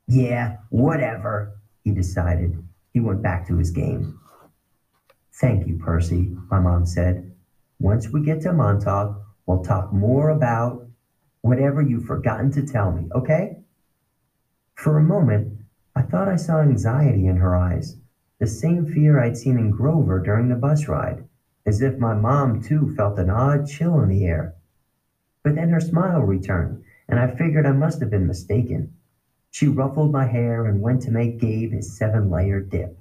Yeah, 0.07 0.59
whatever, 0.69 1.59
he 1.83 1.91
decided. 1.91 2.63
He 2.93 3.01
went 3.01 3.23
back 3.23 3.49
to 3.49 3.57
his 3.57 3.71
game. 3.71 4.21
Thank 5.33 5.67
you, 5.67 5.79
Percy, 5.79 6.37
my 6.51 6.61
mom 6.61 6.87
said. 6.87 7.33
Once 7.81 8.11
we 8.11 8.23
get 8.23 8.43
to 8.43 8.53
Montauk, 8.53 9.21
we'll 9.47 9.65
talk 9.65 9.93
more 9.93 10.31
about 10.31 10.87
whatever 11.41 11.81
you've 11.81 12.07
forgotten 12.07 12.51
to 12.53 12.67
tell 12.67 12.93
me, 12.93 13.09
okay? 13.15 13.57
For 14.75 14.99
a 14.99 15.03
moment, 15.03 15.59
I 15.95 16.03
thought 16.03 16.29
I 16.29 16.37
saw 16.37 16.61
anxiety 16.61 17.27
in 17.27 17.37
her 17.37 17.57
eyes, 17.57 17.97
the 18.39 18.47
same 18.47 18.87
fear 18.87 19.19
I'd 19.19 19.37
seen 19.37 19.57
in 19.59 19.71
Grover 19.71 20.19
during 20.19 20.49
the 20.49 20.57
bus 20.57 20.89
ride, 20.89 21.25
as 21.65 21.81
if 21.81 21.99
my 21.99 22.15
mom 22.15 22.63
too 22.63 22.95
felt 22.95 23.19
an 23.19 23.31
odd 23.31 23.67
chill 23.67 24.01
in 24.01 24.09
the 24.09 24.27
air. 24.27 24.55
But 25.43 25.55
then 25.55 25.71
her 25.71 25.81
smile 25.81 26.21
returned, 26.21 26.85
and 27.09 27.19
I 27.19 27.35
figured 27.35 27.67
I 27.67 27.73
must 27.73 28.01
have 28.01 28.11
been 28.11 28.27
mistaken. 28.27 28.95
She 29.51 29.69
ruffled 29.69 30.13
my 30.13 30.27
hair 30.27 30.67
and 30.67 30.83
went 30.83 31.03
to 31.03 31.11
make 31.11 31.39
Gabe 31.39 31.73
his 31.73 31.97
seven 31.97 32.31
layer 32.31 32.61
dip. 32.61 32.99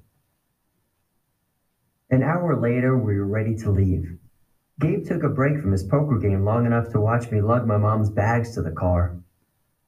An 2.10 2.24
hour 2.24 2.56
later, 2.56 2.98
we 2.98 3.18
were 3.18 3.28
ready 3.28 3.56
to 3.56 3.72
leave. 3.72 4.18
Gabe 4.80 5.06
took 5.06 5.24
a 5.24 5.30
break 5.30 5.60
from 5.60 5.72
his 5.72 5.84
poker 5.84 6.18
game 6.18 6.46
long 6.46 6.66
enough 6.66 6.90
to 6.92 7.00
watch 7.00 7.32
me 7.32 7.42
lug 7.42 7.66
my 7.66 7.78
mom's 7.78 8.10
bags 8.10 8.54
to 8.54 8.62
the 8.62 8.72
car. 8.72 9.18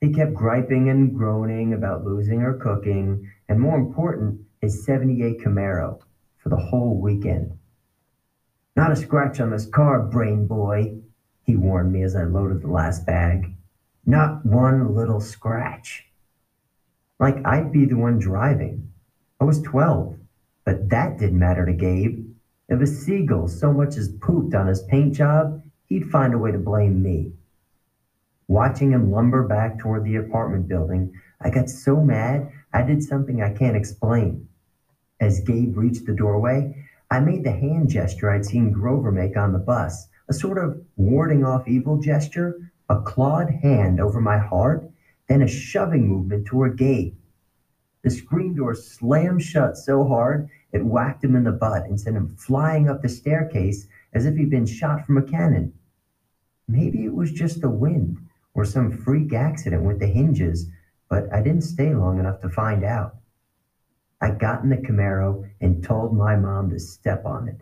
He 0.02 0.14
kept 0.14 0.34
griping 0.34 0.90
and 0.90 1.16
groaning 1.16 1.74
about 1.74 2.04
losing 2.04 2.40
her 2.40 2.54
cooking, 2.54 3.30
and 3.48 3.60
more 3.60 3.78
important, 3.78 4.42
his 4.62 4.86
78 4.86 5.40
Camaro 5.40 6.00
for 6.38 6.50
the 6.50 6.56
whole 6.56 7.00
weekend. 7.00 7.58
Not 8.76 8.92
a 8.92 8.96
scratch 8.96 9.40
on 9.40 9.52
this 9.52 9.66
car, 9.66 10.02
brain 10.02 10.48
boy, 10.48 10.98
he 11.44 11.56
warned 11.56 11.94
me 11.94 12.04
as 12.04 12.16
I 12.16 12.24
loaded 12.24 12.62
the 12.62 12.68
last 12.68 13.06
bag. 13.06 13.56
Not 14.06 14.46
one 14.46 14.94
little 14.94 15.22
scratch. 15.22 16.06
Like 17.20 17.38
I'd 17.46 17.72
be 17.72 17.86
the 17.86 17.96
one 17.96 18.20
driving. 18.20 18.92
I 19.40 19.46
was 19.46 19.62
12. 19.62 20.18
But 20.66 20.90
that 20.90 21.18
didn't 21.18 21.40
matter 21.40 21.66
to 21.66 21.72
Gabe. 21.72 22.28
If 22.68 22.82
a 22.82 22.86
seagull 22.86 23.48
so 23.48 23.72
much 23.72 23.96
as 23.96 24.10
pooped 24.10 24.54
on 24.54 24.68
his 24.68 24.84
paint 24.84 25.16
job, 25.16 25.64
he'd 25.86 26.12
find 26.12 26.34
a 26.34 26.38
way 26.38 26.52
to 26.52 26.58
blame 26.58 27.02
me. 27.02 27.32
Watching 28.50 28.92
him 28.92 29.12
lumber 29.12 29.48
back 29.48 29.80
toward 29.80 30.04
the 30.04 30.18
apartment 30.18 30.68
building, 30.68 31.14
I 31.40 31.50
got 31.50 31.70
so 31.70 32.02
mad 32.02 32.52
I 32.78 32.84
did 32.84 33.02
something 33.02 33.42
I 33.42 33.56
can't 33.56 33.76
explain. 33.76 34.48
As 35.20 35.40
Gabe 35.40 35.76
reached 35.76 36.06
the 36.06 36.14
doorway, 36.14 36.86
I 37.10 37.20
made 37.20 37.44
the 37.44 37.52
hand 37.52 37.90
gesture 37.90 38.30
I'd 38.30 38.46
seen 38.46 38.72
Grover 38.72 39.12
make 39.12 39.36
on 39.36 39.52
the 39.52 39.58
bus, 39.58 40.10
a 40.30 40.34
sort 40.34 40.60
of 40.60 40.80
warding 40.96 41.44
off 41.44 41.68
evil 41.68 41.98
gesture, 41.98 42.72
a 42.88 43.02
clawed 43.02 43.50
hand 43.50 44.00
over 44.00 44.22
my 44.22 44.38
heart, 44.38 44.88
then 45.28 45.42
a 45.42 45.48
shoving 45.48 46.08
movement 46.08 46.46
toward 46.46 46.78
Gabe. 46.78 47.16
The 48.04 48.12
screen 48.12 48.54
door 48.54 48.76
slammed 48.76 49.42
shut 49.42 49.76
so 49.76 50.08
hard 50.08 50.48
it 50.72 50.86
whacked 50.86 51.24
him 51.24 51.36
in 51.36 51.46
the 51.46 51.52
butt 51.52 51.86
and 51.88 52.00
sent 52.00 52.16
him 52.16 52.28
flying 52.28 52.88
up 52.88 53.02
the 53.02 53.10
staircase 53.10 53.88
as 54.14 54.28
if 54.28 54.36
he'd 54.36 54.52
been 54.52 54.68
shot 54.68 55.04
from 55.04 55.18
a 55.18 55.24
cannon. 55.24 55.74
Maybe 56.68 57.06
it 57.06 57.16
was 57.16 57.32
just 57.32 57.60
the 57.60 57.72
wind 57.72 58.20
or 58.54 58.66
some 58.66 58.92
freak 58.92 59.34
accident 59.34 59.82
with 59.82 59.98
the 59.98 60.06
hinges, 60.06 60.70
but 61.10 61.32
I 61.34 61.42
didn't 61.42 61.62
stay 61.62 61.94
long 61.94 62.20
enough 62.20 62.42
to 62.42 62.50
find 62.50 62.84
out. 62.84 63.18
I 64.20 64.32
got 64.32 64.64
in 64.64 64.70
the 64.70 64.78
Camaro 64.78 65.50
and 65.62 65.84
told 65.84 66.16
my 66.16 66.36
mom 66.36 66.70
to 66.72 66.80
step 66.80 67.26
on 67.26 67.48
it. 67.48 67.62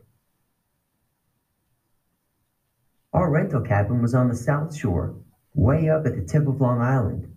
Our 3.13 3.29
rental 3.29 3.61
cabin 3.61 4.01
was 4.01 4.13
on 4.13 4.27
the 4.27 4.35
South 4.35 4.75
Shore, 4.75 5.15
way 5.53 5.89
up 5.89 6.05
at 6.05 6.15
the 6.15 6.21
tip 6.21 6.47
of 6.47 6.61
Long 6.61 6.81
Island. 6.81 7.35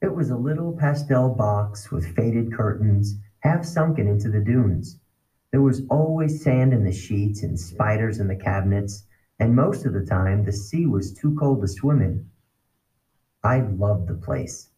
It 0.00 0.14
was 0.14 0.30
a 0.30 0.36
little 0.36 0.72
pastel 0.72 1.30
box 1.30 1.90
with 1.90 2.14
faded 2.14 2.52
curtains 2.52 3.16
half 3.40 3.64
sunken 3.64 4.06
into 4.06 4.30
the 4.30 4.40
dunes. 4.40 4.98
There 5.50 5.62
was 5.62 5.82
always 5.90 6.42
sand 6.42 6.72
in 6.72 6.84
the 6.84 6.92
sheets 6.92 7.42
and 7.42 7.58
spiders 7.58 8.18
in 8.18 8.28
the 8.28 8.36
cabinets, 8.36 9.04
and 9.38 9.54
most 9.54 9.84
of 9.84 9.92
the 9.92 10.06
time 10.06 10.44
the 10.44 10.52
sea 10.52 10.86
was 10.86 11.12
too 11.12 11.34
cold 11.34 11.60
to 11.62 11.68
swim 11.68 12.00
in. 12.02 12.30
I 13.42 13.60
loved 13.60 14.08
the 14.08 14.14
place. 14.14 14.69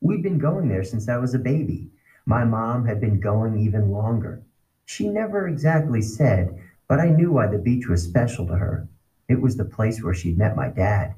We'd 0.00 0.22
been 0.22 0.38
going 0.38 0.68
there 0.68 0.84
since 0.84 1.08
I 1.08 1.16
was 1.16 1.34
a 1.34 1.38
baby. 1.38 1.90
My 2.26 2.44
mom 2.44 2.86
had 2.86 3.00
been 3.00 3.20
going 3.20 3.58
even 3.58 3.90
longer. 3.90 4.42
She 4.84 5.08
never 5.08 5.48
exactly 5.48 6.02
said, 6.02 6.58
but 6.88 7.00
I 7.00 7.08
knew 7.08 7.32
why 7.32 7.46
the 7.46 7.58
beach 7.58 7.88
was 7.88 8.02
special 8.02 8.46
to 8.46 8.56
her. 8.56 8.88
It 9.28 9.40
was 9.40 9.56
the 9.56 9.64
place 9.64 10.02
where 10.02 10.14
she'd 10.14 10.38
met 10.38 10.56
my 10.56 10.68
dad. 10.68 11.14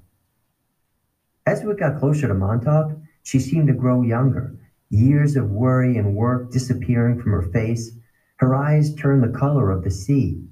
As 1.44 1.62
we 1.62 1.74
got 1.74 1.98
closer 1.98 2.28
to 2.28 2.34
Montauk, 2.34 2.92
she 3.22 3.38
seemed 3.38 3.68
to 3.68 3.74
grow 3.74 4.02
younger 4.02 4.56
years 4.88 5.36
of 5.36 5.50
worry 5.50 5.96
and 5.96 6.14
work 6.14 6.50
disappearing 6.50 7.20
from 7.20 7.32
her 7.32 7.42
face. 7.42 7.90
Her 8.36 8.54
eyes 8.54 8.94
turned 8.94 9.22
the 9.22 9.38
color 9.38 9.70
of 9.70 9.82
the 9.82 9.90
sea. 9.90 10.44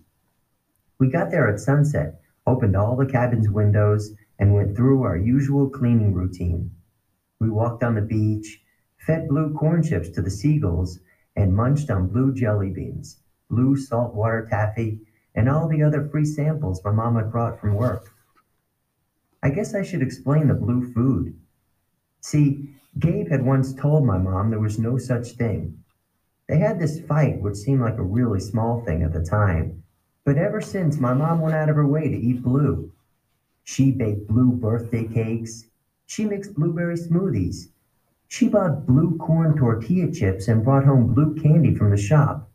We 0.99 1.09
got 1.09 1.31
there 1.31 1.49
at 1.49 1.61
sunset, 1.61 2.21
opened 2.47 2.77
all 2.77 2.97
the 2.97 3.07
cabin's 3.07 3.49
windows, 3.49 4.15
and 4.39 4.55
went 4.55 4.77
through 4.77 5.03
our 5.03 5.17
usual 5.17 5.69
cleaning 5.69 6.15
routine. 6.15 6.73
We 7.45 7.51
walked 7.51 7.83
on 7.83 7.95
the 7.95 8.01
beach, 8.01 8.63
fed 8.97 9.29
blue 9.29 9.53
corn 9.53 9.83
chips 9.83 10.09
to 10.09 10.23
the 10.23 10.31
seagulls, 10.31 11.01
and 11.37 11.55
munched 11.55 11.91
on 11.91 12.09
blue 12.09 12.33
jelly 12.33 12.71
beans, 12.71 13.19
blue 13.51 13.77
saltwater 13.77 14.47
taffy, 14.49 15.03
and 15.35 15.47
all 15.47 15.69
the 15.69 15.83
other 15.83 16.09
free 16.09 16.25
samples 16.25 16.83
my 16.83 16.91
mom 16.91 17.17
had 17.17 17.31
brought 17.31 17.61
from 17.61 17.75
work. 17.75 18.09
I 19.43 19.51
guess 19.51 19.75
I 19.75 19.83
should 19.83 20.01
explain 20.01 20.49
the 20.49 20.55
blue 20.55 20.91
food. 20.95 21.39
See, 22.23 22.77
Gabe 22.99 23.29
had 23.29 23.45
once 23.45 23.75
told 23.75 24.07
my 24.07 24.17
mom 24.17 24.49
there 24.49 24.59
was 24.59 24.79
no 24.79 24.97
such 24.97 25.33
thing. 25.33 25.85
They 26.49 26.57
had 26.57 26.79
this 26.79 26.99
fight, 27.01 27.43
which 27.43 27.57
seemed 27.57 27.83
like 27.83 27.99
a 27.99 28.03
really 28.03 28.41
small 28.41 28.83
thing 28.87 29.03
at 29.03 29.13
the 29.13 29.23
time, 29.23 29.83
but 30.25 30.39
ever 30.39 30.63
since 30.63 30.99
my 30.99 31.13
mom 31.13 31.43
went 31.43 31.57
out 31.57 31.69
of 31.69 31.77
her 31.77 31.87
way 31.87 32.09
to 32.09 32.17
eat 32.17 32.43
blue. 32.43 32.91
She 33.65 33.91
baked 33.91 34.29
blue 34.29 34.53
birthday 34.53 35.05
cakes. 35.05 35.67
She 36.07 36.25
mixed 36.25 36.55
blueberry 36.55 36.97
smoothies. 36.97 37.69
She 38.29 38.49
bought 38.49 38.87
blue 38.87 39.17
corn 39.17 39.57
tortilla 39.57 40.11
chips 40.11 40.49
and 40.49 40.65
brought 40.65 40.85
home 40.85 41.15
blue 41.15 41.35
candy 41.35 41.75
from 41.75 41.91
the 41.91 41.97
shop. 41.97 42.51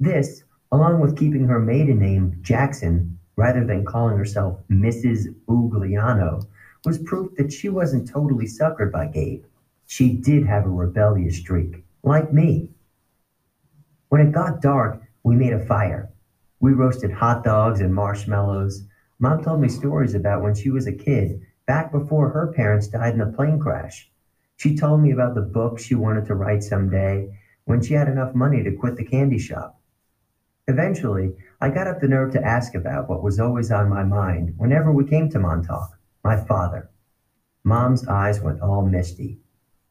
This, 0.00 0.44
along 0.72 1.00
with 1.00 1.16
keeping 1.16 1.46
her 1.46 1.60
maiden 1.60 1.98
name 1.98 2.38
Jackson 2.42 3.18
rather 3.36 3.64
than 3.64 3.84
calling 3.84 4.16
herself 4.16 4.58
Mrs. 4.68 5.34
Ugliano, 5.46 6.46
was 6.84 6.98
proof 6.98 7.34
that 7.36 7.52
she 7.52 7.68
wasn't 7.68 8.08
totally 8.08 8.46
suckered 8.46 8.92
by 8.92 9.06
Gabe. 9.06 9.44
She 9.86 10.12
did 10.12 10.46
have 10.46 10.66
a 10.66 10.70
rebellious 10.70 11.36
streak, 11.36 11.84
like 12.02 12.32
me. 12.32 12.70
When 14.08 14.20
it 14.20 14.32
got 14.32 14.60
dark, 14.60 15.02
we 15.22 15.36
made 15.36 15.52
a 15.52 15.64
fire. 15.64 16.10
We 16.60 16.72
roasted 16.72 17.12
hot 17.12 17.44
dogs 17.44 17.80
and 17.80 17.94
marshmallows. 17.94 18.86
Mom 19.18 19.42
told 19.42 19.60
me 19.60 19.68
stories 19.68 20.14
about 20.14 20.42
when 20.42 20.54
she 20.54 20.70
was 20.70 20.86
a 20.86 20.92
kid, 20.92 21.40
back 21.66 21.92
before 21.92 22.30
her 22.30 22.52
parents 22.52 22.88
died 22.88 23.14
in 23.14 23.20
a 23.20 23.32
plane 23.32 23.58
crash. 23.58 24.10
She 24.56 24.76
told 24.76 25.00
me 25.00 25.10
about 25.12 25.34
the 25.34 25.40
book 25.40 25.78
she 25.78 25.94
wanted 25.94 26.26
to 26.26 26.34
write 26.34 26.62
someday 26.62 27.38
when 27.64 27.82
she 27.82 27.94
had 27.94 28.08
enough 28.08 28.34
money 28.34 28.62
to 28.62 28.72
quit 28.76 28.96
the 28.96 29.04
candy 29.04 29.38
shop. 29.38 29.80
Eventually, 30.68 31.34
I 31.60 31.70
got 31.70 31.86
up 31.86 32.00
the 32.00 32.08
nerve 32.08 32.32
to 32.32 32.44
ask 32.44 32.74
about 32.74 33.08
what 33.08 33.22
was 33.22 33.38
always 33.38 33.70
on 33.70 33.88
my 33.88 34.02
mind 34.02 34.54
whenever 34.56 34.92
we 34.92 35.04
came 35.04 35.28
to 35.30 35.38
Montauk 35.38 35.98
my 36.24 36.36
father. 36.36 36.90
Mom's 37.62 38.08
eyes 38.08 38.40
went 38.40 38.62
all 38.62 38.84
misty. 38.84 39.38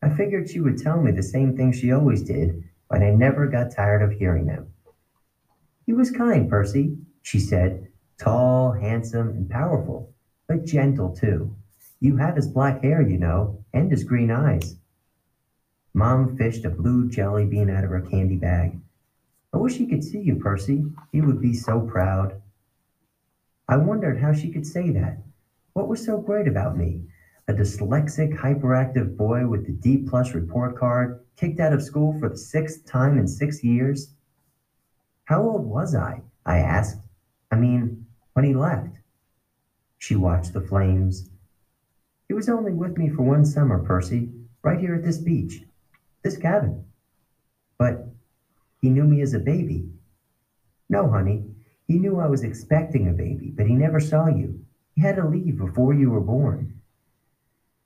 I 0.01 0.09
figured 0.09 0.49
she 0.49 0.59
would 0.59 0.79
tell 0.79 1.01
me 1.01 1.11
the 1.11 1.23
same 1.23 1.55
thing 1.55 1.71
she 1.71 1.91
always 1.91 2.23
did, 2.23 2.63
but 2.89 3.03
I 3.03 3.11
never 3.11 3.47
got 3.47 3.71
tired 3.71 4.01
of 4.01 4.17
hearing 4.17 4.47
them. 4.47 4.73
He 5.85 5.93
was 5.93 6.11
kind, 6.11 6.49
Percy, 6.49 6.97
she 7.21 7.39
said, 7.39 7.87
tall, 8.17 8.71
handsome, 8.71 9.29
and 9.29 9.49
powerful, 9.49 10.13
but 10.47 10.65
gentle 10.65 11.15
too. 11.15 11.55
You 12.03 12.17
have 12.17 12.35
his 12.35 12.49
black 12.49 12.83
hair, 12.83 13.01
you 13.01 13.17
know, 13.17 13.63
and 13.71 13.89
his 13.89 14.03
green 14.03 14.29
eyes. 14.29 14.75
Mom 15.93 16.35
fished 16.35 16.65
a 16.65 16.69
blue 16.69 17.07
jelly 17.07 17.45
bean 17.45 17.69
out 17.69 17.85
of 17.85 17.91
her 17.91 18.01
candy 18.01 18.35
bag. 18.35 18.77
I 19.53 19.57
wish 19.57 19.77
he 19.77 19.87
could 19.87 20.03
see 20.03 20.19
you, 20.19 20.35
Percy. 20.35 20.83
He 21.13 21.21
would 21.21 21.39
be 21.39 21.53
so 21.53 21.79
proud. 21.79 22.41
I 23.69 23.77
wondered 23.77 24.19
how 24.19 24.33
she 24.33 24.51
could 24.51 24.67
say 24.67 24.89
that. 24.89 25.19
What 25.71 25.87
was 25.87 26.03
so 26.03 26.19
great 26.19 26.45
about 26.45 26.77
me? 26.77 27.03
A 27.47 27.53
dyslexic, 27.53 28.37
hyperactive 28.37 29.15
boy 29.15 29.47
with 29.47 29.65
the 29.65 29.71
D 29.71 29.99
plus 29.99 30.33
report 30.33 30.77
card, 30.77 31.23
kicked 31.37 31.61
out 31.61 31.71
of 31.71 31.81
school 31.81 32.19
for 32.19 32.27
the 32.27 32.37
sixth 32.37 32.85
time 32.85 33.17
in 33.17 33.29
six 33.29 33.63
years? 33.63 34.09
How 35.23 35.41
old 35.41 35.65
was 35.65 35.95
I? 35.95 36.21
I 36.45 36.57
asked. 36.57 36.99
I 37.49 37.55
mean, 37.55 38.07
when 38.33 38.43
he 38.43 38.53
left. 38.53 38.97
She 39.99 40.17
watched 40.17 40.51
the 40.51 40.59
flames. 40.59 41.29
He 42.27 42.33
was 42.33 42.49
only 42.49 42.73
with 42.73 42.97
me 42.97 43.09
for 43.09 43.23
one 43.23 43.45
summer, 43.45 43.79
Percy, 43.79 44.29
right 44.63 44.79
here 44.79 44.95
at 44.95 45.03
this 45.03 45.17
beach, 45.17 45.63
this 46.23 46.37
cabin. 46.37 46.85
But 47.77 48.07
he 48.81 48.89
knew 48.89 49.03
me 49.03 49.21
as 49.21 49.33
a 49.33 49.39
baby. 49.39 49.89
No, 50.89 51.09
honey, 51.09 51.45
he 51.87 51.99
knew 51.99 52.19
I 52.19 52.27
was 52.27 52.43
expecting 52.43 53.07
a 53.07 53.13
baby, 53.13 53.51
but 53.55 53.67
he 53.67 53.75
never 53.75 53.99
saw 53.99 54.27
you. 54.27 54.65
He 54.95 55.01
had 55.01 55.15
to 55.17 55.27
leave 55.27 55.57
before 55.57 55.93
you 55.93 56.09
were 56.09 56.21
born. 56.21 56.81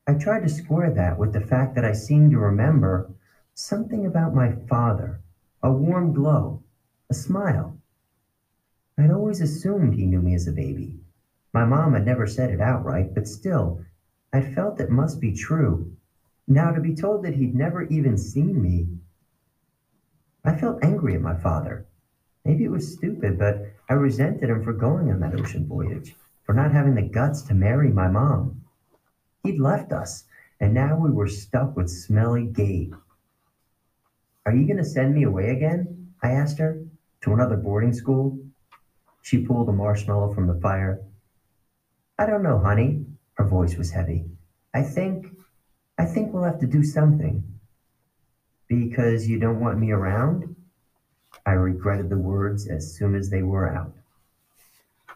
I 0.06 0.14
tried 0.14 0.44
to 0.44 0.50
square 0.50 0.92
that 0.92 1.18
with 1.18 1.34
the 1.34 1.42
fact 1.42 1.76
that 1.76 1.86
I 1.86 1.94
seemed 1.94 2.32
to 2.32 2.40
remember 2.40 3.12
something 3.54 4.06
about 4.06 4.36
my 4.36 4.54
father, 4.70 5.20
a 5.64 5.72
warm 5.72 6.14
glow, 6.14 6.64
a 7.10 7.14
smile. 7.14 7.78
I'd 8.98 9.12
always 9.12 9.42
assumed 9.42 9.94
he 9.94 10.06
knew 10.06 10.22
me 10.22 10.34
as 10.34 10.48
a 10.48 10.52
baby. 10.52 11.00
My 11.54 11.66
mom 11.66 11.94
had 11.94 12.06
never 12.06 12.28
said 12.28 12.52
it 12.52 12.62
outright, 12.62 13.14
but 13.14 13.28
still, 13.28 13.82
I'd 14.34 14.54
felt 14.54 14.80
it 14.80 14.90
must 14.90 15.20
be 15.20 15.34
true. 15.34 15.96
Now, 16.48 16.72
to 16.72 16.82
be 16.82 16.96
told 16.96 17.24
that 17.24 17.36
he'd 17.36 17.56
never 17.56 17.84
even 17.84 18.18
seen 18.18 18.62
me 18.62 18.88
I 20.48 20.56
felt 20.56 20.82
angry 20.82 21.14
at 21.14 21.22
my 21.22 21.36
father. 21.36 21.86
Maybe 22.46 22.64
it 22.64 22.72
was 22.72 22.94
stupid, 22.94 23.38
but 23.38 23.66
I 23.90 23.96
resented 23.96 24.50
him 24.50 24.64
for 24.64 24.72
going 24.72 25.12
on 25.12 25.20
that 25.20 25.38
ocean 25.38 25.68
voyage, 25.68 26.16
for 26.46 26.54
not 26.54 26.72
having 26.72 26.96
the 26.96 27.02
guts 27.02 27.42
to 27.44 27.54
marry 27.54 27.90
my 27.90 28.08
mom. 28.08 28.62
He'd 29.44 29.60
left 29.60 29.92
us, 29.92 30.24
and 30.62 30.74
now 30.74 30.98
we 30.98 31.12
were 31.12 31.28
stuck 31.28 31.76
with 31.76 31.90
smelly 31.90 32.46
Gabe. 32.46 32.94
Are 34.46 34.56
you 34.56 34.66
going 34.66 34.78
to 34.78 34.86
send 34.86 35.14
me 35.14 35.24
away 35.24 35.50
again? 35.50 36.14
I 36.24 36.32
asked 36.32 36.60
her. 36.60 36.82
To 37.24 37.34
another 37.34 37.58
boarding 37.58 37.92
school? 37.92 38.40
She 39.22 39.46
pulled 39.46 39.68
a 39.68 39.74
marshmallow 39.74 40.34
from 40.34 40.48
the 40.48 40.62
fire. 40.62 41.02
I 42.18 42.26
don't 42.26 42.44
know, 42.44 42.60
honey. 42.60 43.06
Her 43.38 43.46
voice 43.46 43.78
was 43.78 43.92
heavy. 43.92 44.26
I 44.74 44.82
think, 44.82 45.28
I 45.98 46.06
think 46.06 46.34
we'll 46.34 46.44
have 46.44 46.60
to 46.60 46.68
do 46.68 46.84
something. 46.84 47.44
Because 48.68 49.28
you 49.28 49.40
don't 49.40 49.60
want 49.60 49.80
me 49.80 49.92
around? 49.92 50.56
I 51.46 51.52
regretted 51.52 52.10
the 52.10 52.18
words 52.18 52.68
as 52.68 52.94
soon 52.94 53.16
as 53.16 53.30
they 53.30 53.44
were 53.44 53.74
out. 53.74 53.94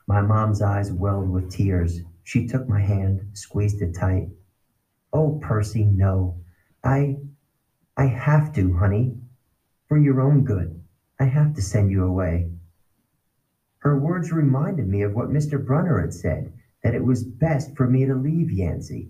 My 0.08 0.22
mom's 0.22 0.62
eyes 0.62 0.92
welled 0.92 1.30
with 1.30 1.52
tears. 1.52 2.02
She 2.24 2.48
took 2.48 2.70
my 2.70 2.80
hand, 2.80 3.22
squeezed 3.34 3.82
it 3.82 3.96
tight. 3.96 4.30
Oh, 5.12 5.40
Percy, 5.42 5.84
no. 5.84 6.38
I 6.84 7.18
I 7.98 8.06
have 8.06 8.54
to, 8.54 8.78
honey. 8.78 9.18
For 9.88 9.98
your 9.98 10.22
own 10.22 10.46
good. 10.46 10.82
I 11.20 11.26
have 11.26 11.54
to 11.56 11.62
send 11.62 11.92
you 11.92 12.06
away. 12.06 12.50
Her 13.80 14.00
words 14.00 14.32
reminded 14.32 14.88
me 14.88 15.02
of 15.02 15.14
what 15.14 15.30
Mr. 15.30 15.64
Brunner 15.64 16.00
had 16.00 16.14
said, 16.14 16.54
that 16.84 16.96
it 16.96 17.04
was 17.04 17.24
best 17.24 17.76
for 17.76 17.88
me 17.88 18.06
to 18.06 18.16
leave 18.16 18.52
Yancey. 18.52 19.10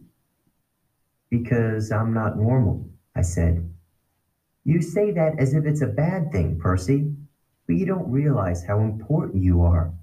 Because 1.30 1.92
I'm 1.92 2.14
not 2.14 2.38
normal, 2.38 2.90
I 3.16 3.22
said. 3.22 3.74
You 4.64 4.82
say 4.82 5.12
that 5.12 5.40
as 5.40 5.54
if 5.54 5.66
it's 5.66 5.82
a 5.82 5.88
bad 5.88 6.32
thing, 6.32 6.60
Percy, 6.60 7.14
but 7.66 7.76
you 7.76 7.86
don't 7.86 8.12
realize 8.12 8.64
how 8.66 8.80
important 8.80 9.44
you 9.44 9.62
are. 9.62 9.94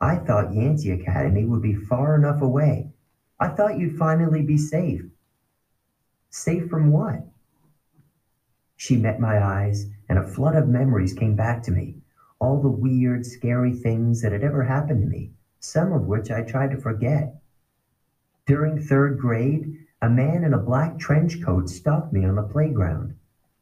I 0.00 0.16
thought 0.16 0.54
Yancey 0.54 0.90
Academy 0.90 1.44
would 1.44 1.62
be 1.62 1.74
far 1.74 2.16
enough 2.16 2.42
away. 2.42 2.90
I 3.38 3.48
thought 3.48 3.78
you'd 3.78 3.98
finally 3.98 4.42
be 4.42 4.58
safe. 4.58 5.02
Safe 6.30 6.68
from 6.68 6.90
what? 6.90 7.26
She 8.76 8.96
met 8.96 9.20
my 9.20 9.40
eyes, 9.40 9.86
and 10.08 10.18
a 10.18 10.26
flood 10.26 10.56
of 10.56 10.66
memories 10.66 11.12
came 11.12 11.36
back 11.36 11.62
to 11.64 11.70
me. 11.70 11.96
All 12.40 12.60
the 12.60 12.68
weird, 12.68 13.24
scary 13.24 13.72
things 13.72 14.22
that 14.22 14.32
had 14.32 14.42
ever 14.42 14.64
happened 14.64 15.02
to 15.02 15.06
me, 15.06 15.30
some 15.62 15.92
of 15.92 16.06
which 16.06 16.30
I 16.30 16.42
tried 16.42 16.72
to 16.72 16.76
forget. 16.76 17.36
During 18.46 18.82
third 18.82 19.18
grade, 19.18 19.78
a 20.02 20.10
man 20.10 20.42
in 20.42 20.52
a 20.52 20.58
black 20.58 20.98
trench 20.98 21.40
coat 21.40 21.70
stopped 21.70 22.12
me 22.12 22.24
on 22.24 22.34
the 22.34 22.42
playground. 22.42 23.14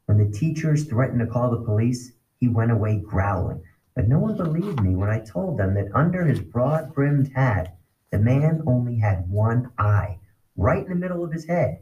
When 0.06 0.16
the 0.16 0.30
teachers 0.30 0.84
threatened 0.84 1.20
to 1.20 1.26
call 1.26 1.50
the 1.50 1.64
police, 1.64 2.12
he 2.38 2.48
went 2.48 2.72
away 2.72 2.96
growling. 2.96 3.62
But 3.94 4.08
no 4.08 4.18
one 4.18 4.36
believed 4.36 4.82
me 4.82 4.96
when 4.96 5.10
I 5.10 5.20
told 5.20 5.58
them 5.58 5.74
that 5.74 5.94
under 5.94 6.24
his 6.24 6.40
broad 6.40 6.94
brimmed 6.94 7.32
hat, 7.34 7.76
the 8.10 8.18
man 8.18 8.62
only 8.66 8.96
had 8.96 9.28
one 9.28 9.70
eye, 9.76 10.18
right 10.56 10.82
in 10.82 10.88
the 10.88 10.96
middle 10.96 11.22
of 11.22 11.32
his 11.32 11.44
head. 11.44 11.80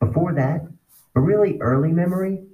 Before 0.00 0.34
that, 0.34 0.66
a 1.14 1.20
really 1.20 1.58
early 1.60 1.92
memory, 1.92 2.44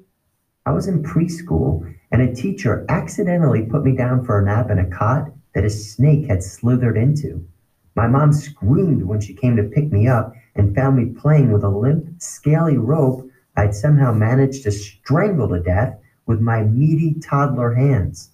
I 0.65 0.71
was 0.71 0.87
in 0.87 1.03
preschool 1.03 1.93
and 2.13 2.23
a 2.23 2.33
teacher 2.33 2.87
accidentally 2.89 3.67
put 3.67 3.83
me 3.83 3.97
down 3.97 4.25
for 4.25 4.39
a 4.39 4.45
nap 4.45 4.71
in 4.71 4.79
a 4.79 4.87
cot 4.87 5.34
that 5.55 5.65
a 5.65 5.71
snake 5.71 6.27
had 6.27 6.43
slithered 6.43 6.97
into. 6.97 7.47
My 7.95 8.07
mom 8.07 8.33
screamed 8.33 9.05
when 9.05 9.21
she 9.21 9.35
came 9.35 9.57
to 9.57 9.63
pick 9.63 9.93
me 9.93 10.09
up 10.09 10.35
and 10.55 10.75
found 10.75 10.97
me 10.97 11.07
playing 11.07 11.53
with 11.53 11.65
a 11.65 11.69
limp, 11.69 12.21
scaly 12.21 12.77
rope 12.77 13.29
I'd 13.57 13.75
somehow 13.75 14.13
managed 14.13 14.65
to 14.65 14.73
strangle 14.73 15.49
to 15.49 15.61
death 15.61 15.97
with 16.27 16.41
my 16.41 16.65
meaty 16.65 17.15
toddler 17.21 17.75
hands. 17.75 18.31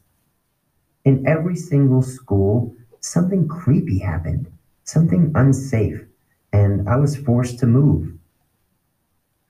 In 1.04 1.26
every 1.26 1.56
single 1.56 2.02
school, 2.02 2.74
something 3.00 3.48
creepy 3.48 3.98
happened, 3.98 4.50
something 4.84 5.32
unsafe, 5.34 6.00
and 6.52 6.88
I 6.88 6.96
was 6.96 7.16
forced 7.16 7.58
to 7.60 7.66
move. 7.66 8.14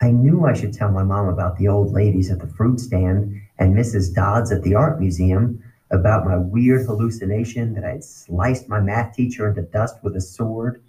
I 0.01 0.11
knew 0.11 0.45
I 0.45 0.55
should 0.55 0.73
tell 0.73 0.91
my 0.91 1.03
mom 1.03 1.29
about 1.29 1.59
the 1.59 1.69
old 1.69 1.93
ladies 1.93 2.31
at 2.31 2.41
the 2.41 2.47
fruit 2.47 2.81
stand 2.81 3.41
and 3.59 3.77
Mrs. 3.77 4.15
Dodds 4.15 4.51
at 4.51 4.63
the 4.63 4.75
art 4.75 4.99
museum, 4.99 5.63
about 5.90 6.24
my 6.24 6.37
weird 6.37 6.87
hallucination 6.87 7.74
that 7.74 7.85
I'd 7.85 8.05
sliced 8.05 8.68
my 8.68 8.81
math 8.81 9.14
teacher 9.14 9.48
into 9.48 9.62
dust 9.62 9.96
with 10.03 10.16
a 10.16 10.20
sword. 10.20 10.83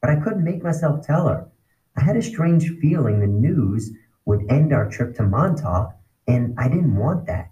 But 0.00 0.10
I 0.10 0.16
couldn't 0.16 0.44
make 0.44 0.62
myself 0.62 1.06
tell 1.06 1.28
her. 1.28 1.46
I 1.96 2.02
had 2.02 2.16
a 2.16 2.22
strange 2.22 2.68
feeling 2.80 3.20
the 3.20 3.26
news 3.26 3.92
would 4.24 4.50
end 4.50 4.72
our 4.72 4.88
trip 4.88 5.14
to 5.16 5.22
Montauk, 5.22 5.94
and 6.26 6.54
I 6.58 6.68
didn't 6.68 6.96
want 6.96 7.26
that. 7.26 7.50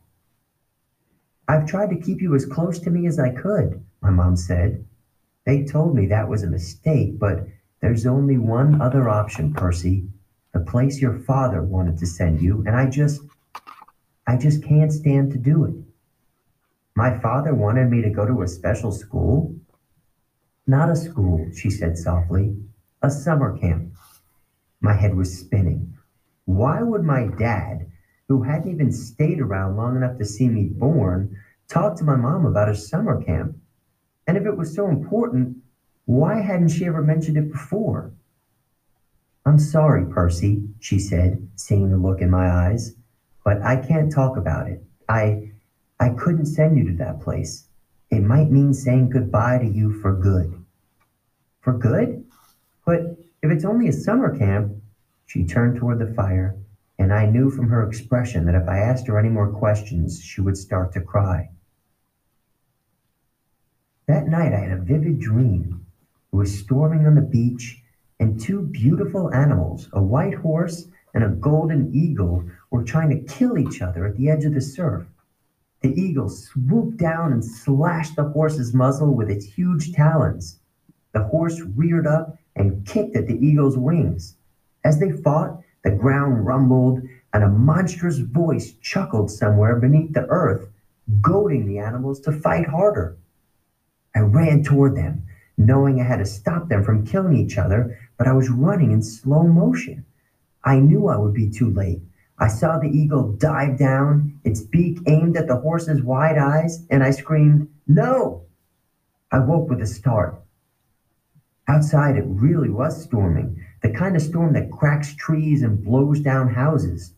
I've 1.46 1.66
tried 1.66 1.90
to 1.90 2.00
keep 2.00 2.20
you 2.20 2.34
as 2.34 2.46
close 2.46 2.78
to 2.80 2.90
me 2.90 3.06
as 3.06 3.18
I 3.18 3.30
could, 3.30 3.84
my 4.00 4.10
mom 4.10 4.36
said. 4.36 4.84
They 5.46 5.64
told 5.64 5.94
me 5.94 6.06
that 6.06 6.28
was 6.28 6.42
a 6.42 6.50
mistake, 6.50 7.18
but 7.18 7.46
there's 7.80 8.06
only 8.06 8.38
one 8.38 8.80
other 8.80 9.08
option, 9.08 9.52
Percy. 9.52 10.06
The 10.52 10.60
place 10.60 11.00
your 11.00 11.18
father 11.18 11.62
wanted 11.62 11.98
to 11.98 12.06
send 12.06 12.40
you, 12.40 12.62
and 12.66 12.76
I 12.76 12.86
just, 12.86 13.22
I 14.26 14.36
just 14.36 14.64
can't 14.64 14.92
stand 14.92 15.32
to 15.32 15.38
do 15.38 15.64
it. 15.64 15.74
My 16.96 17.18
father 17.20 17.54
wanted 17.54 17.90
me 17.90 18.02
to 18.02 18.10
go 18.10 18.26
to 18.26 18.42
a 18.42 18.48
special 18.48 18.92
school. 18.92 19.54
Not 20.66 20.90
a 20.90 20.96
school, 20.96 21.46
she 21.54 21.70
said 21.70 21.96
softly, 21.96 22.56
a 23.02 23.10
summer 23.10 23.56
camp. 23.58 23.92
My 24.80 24.94
head 24.94 25.14
was 25.14 25.38
spinning. 25.38 25.96
Why 26.44 26.82
would 26.82 27.04
my 27.04 27.28
dad, 27.38 27.90
who 28.28 28.42
hadn't 28.42 28.70
even 28.70 28.92
stayed 28.92 29.40
around 29.40 29.76
long 29.76 29.96
enough 29.96 30.18
to 30.18 30.24
see 30.24 30.48
me 30.48 30.64
born, 30.64 31.36
talk 31.68 31.96
to 31.96 32.04
my 32.04 32.16
mom 32.16 32.44
about 32.44 32.68
a 32.68 32.74
summer 32.74 33.22
camp? 33.22 33.56
And 34.26 34.36
if 34.36 34.44
it 34.44 34.56
was 34.56 34.74
so 34.74 34.88
important, 34.88 35.58
why 36.06 36.40
hadn't 36.40 36.68
she 36.68 36.86
ever 36.86 37.02
mentioned 37.02 37.36
it 37.36 37.52
before? 37.52 38.12
I'm 39.46 39.58
sorry, 39.58 40.04
Percy, 40.06 40.62
she 40.80 40.98
said, 40.98 41.48
seeing 41.56 41.90
the 41.90 41.96
look 41.96 42.20
in 42.20 42.30
my 42.30 42.50
eyes, 42.50 42.94
but 43.44 43.62
I 43.62 43.76
can't 43.76 44.12
talk 44.12 44.36
about 44.36 44.68
it. 44.68 44.84
I 45.08 45.49
I 46.00 46.08
couldn't 46.08 46.46
send 46.46 46.78
you 46.78 46.84
to 46.86 46.96
that 46.96 47.20
place. 47.20 47.66
it 48.10 48.22
might 48.22 48.50
mean 48.50 48.72
saying 48.72 49.10
goodbye 49.10 49.58
to 49.58 49.66
you 49.66 49.92
for 49.92 50.14
good. 50.14 50.64
For 51.60 51.74
good? 51.74 52.24
But 52.86 53.18
if 53.42 53.50
it's 53.50 53.66
only 53.66 53.86
a 53.86 53.92
summer 53.92 54.36
camp, 54.36 54.72
she 55.26 55.44
turned 55.44 55.76
toward 55.76 55.98
the 55.98 56.12
fire, 56.14 56.56
and 56.98 57.12
I 57.12 57.26
knew 57.26 57.50
from 57.50 57.68
her 57.68 57.86
expression 57.86 58.46
that 58.46 58.54
if 58.54 58.66
I 58.66 58.78
asked 58.78 59.06
her 59.08 59.18
any 59.18 59.28
more 59.28 59.52
questions, 59.52 60.20
she 60.20 60.40
would 60.40 60.56
start 60.56 60.92
to 60.94 61.02
cry. 61.02 61.50
That 64.06 64.26
night, 64.26 64.54
I 64.54 64.58
had 64.58 64.72
a 64.72 64.82
vivid 64.82 65.20
dream. 65.20 65.86
It 66.32 66.36
was 66.36 66.58
storming 66.58 67.06
on 67.06 67.14
the 67.14 67.20
beach, 67.20 67.82
and 68.18 68.40
two 68.40 68.62
beautiful 68.62 69.32
animals, 69.34 69.88
a 69.92 70.02
white 70.02 70.34
horse 70.34 70.88
and 71.12 71.22
a 71.22 71.28
golden 71.28 71.94
eagle, 71.94 72.44
were 72.70 72.84
trying 72.84 73.10
to 73.10 73.32
kill 73.34 73.58
each 73.58 73.82
other 73.82 74.06
at 74.06 74.16
the 74.16 74.30
edge 74.30 74.44
of 74.44 74.54
the 74.54 74.60
surf. 74.60 75.06
The 75.82 75.98
eagle 75.98 76.28
swooped 76.28 76.98
down 76.98 77.32
and 77.32 77.44
slashed 77.44 78.16
the 78.16 78.24
horse's 78.24 78.74
muzzle 78.74 79.14
with 79.14 79.30
its 79.30 79.46
huge 79.46 79.92
talons. 79.92 80.58
The 81.12 81.24
horse 81.24 81.60
reared 81.60 82.06
up 82.06 82.38
and 82.54 82.84
kicked 82.84 83.16
at 83.16 83.26
the 83.26 83.38
eagle's 83.38 83.78
wings. 83.78 84.36
As 84.84 84.98
they 84.98 85.10
fought, 85.10 85.62
the 85.82 85.90
ground 85.90 86.44
rumbled, 86.44 87.00
and 87.32 87.42
a 87.42 87.48
monstrous 87.48 88.18
voice 88.18 88.72
chuckled 88.82 89.30
somewhere 89.30 89.76
beneath 89.76 90.12
the 90.12 90.26
earth, 90.26 90.68
goading 91.22 91.66
the 91.66 91.78
animals 91.78 92.20
to 92.20 92.32
fight 92.32 92.68
harder. 92.68 93.16
I 94.14 94.20
ran 94.20 94.62
toward 94.62 94.96
them, 94.96 95.22
knowing 95.56 96.00
I 96.00 96.04
had 96.04 96.18
to 96.18 96.26
stop 96.26 96.68
them 96.68 96.84
from 96.84 97.06
killing 97.06 97.36
each 97.36 97.56
other, 97.56 97.98
but 98.18 98.26
I 98.26 98.32
was 98.32 98.50
running 98.50 98.90
in 98.90 99.02
slow 99.02 99.44
motion. 99.44 100.04
I 100.64 100.78
knew 100.78 101.08
I 101.08 101.16
would 101.16 101.32
be 101.32 101.48
too 101.48 101.70
late. 101.70 102.02
I 102.40 102.48
saw 102.48 102.78
the 102.78 102.88
eagle 102.88 103.32
dive 103.32 103.78
down, 103.78 104.40
its 104.44 104.62
beak 104.62 104.98
aimed 105.06 105.36
at 105.36 105.46
the 105.46 105.58
horse's 105.58 106.02
wide 106.02 106.38
eyes, 106.38 106.86
and 106.90 107.04
I 107.04 107.10
screamed, 107.10 107.68
No! 107.86 108.46
I 109.30 109.40
woke 109.40 109.68
with 109.68 109.82
a 109.82 109.86
start. 109.86 110.42
Outside, 111.68 112.16
it 112.16 112.24
really 112.26 112.70
was 112.70 113.02
storming, 113.02 113.62
the 113.82 113.90
kind 113.90 114.16
of 114.16 114.22
storm 114.22 114.54
that 114.54 114.72
cracks 114.72 115.14
trees 115.14 115.62
and 115.62 115.84
blows 115.84 116.20
down 116.20 116.48
houses. 116.48 117.12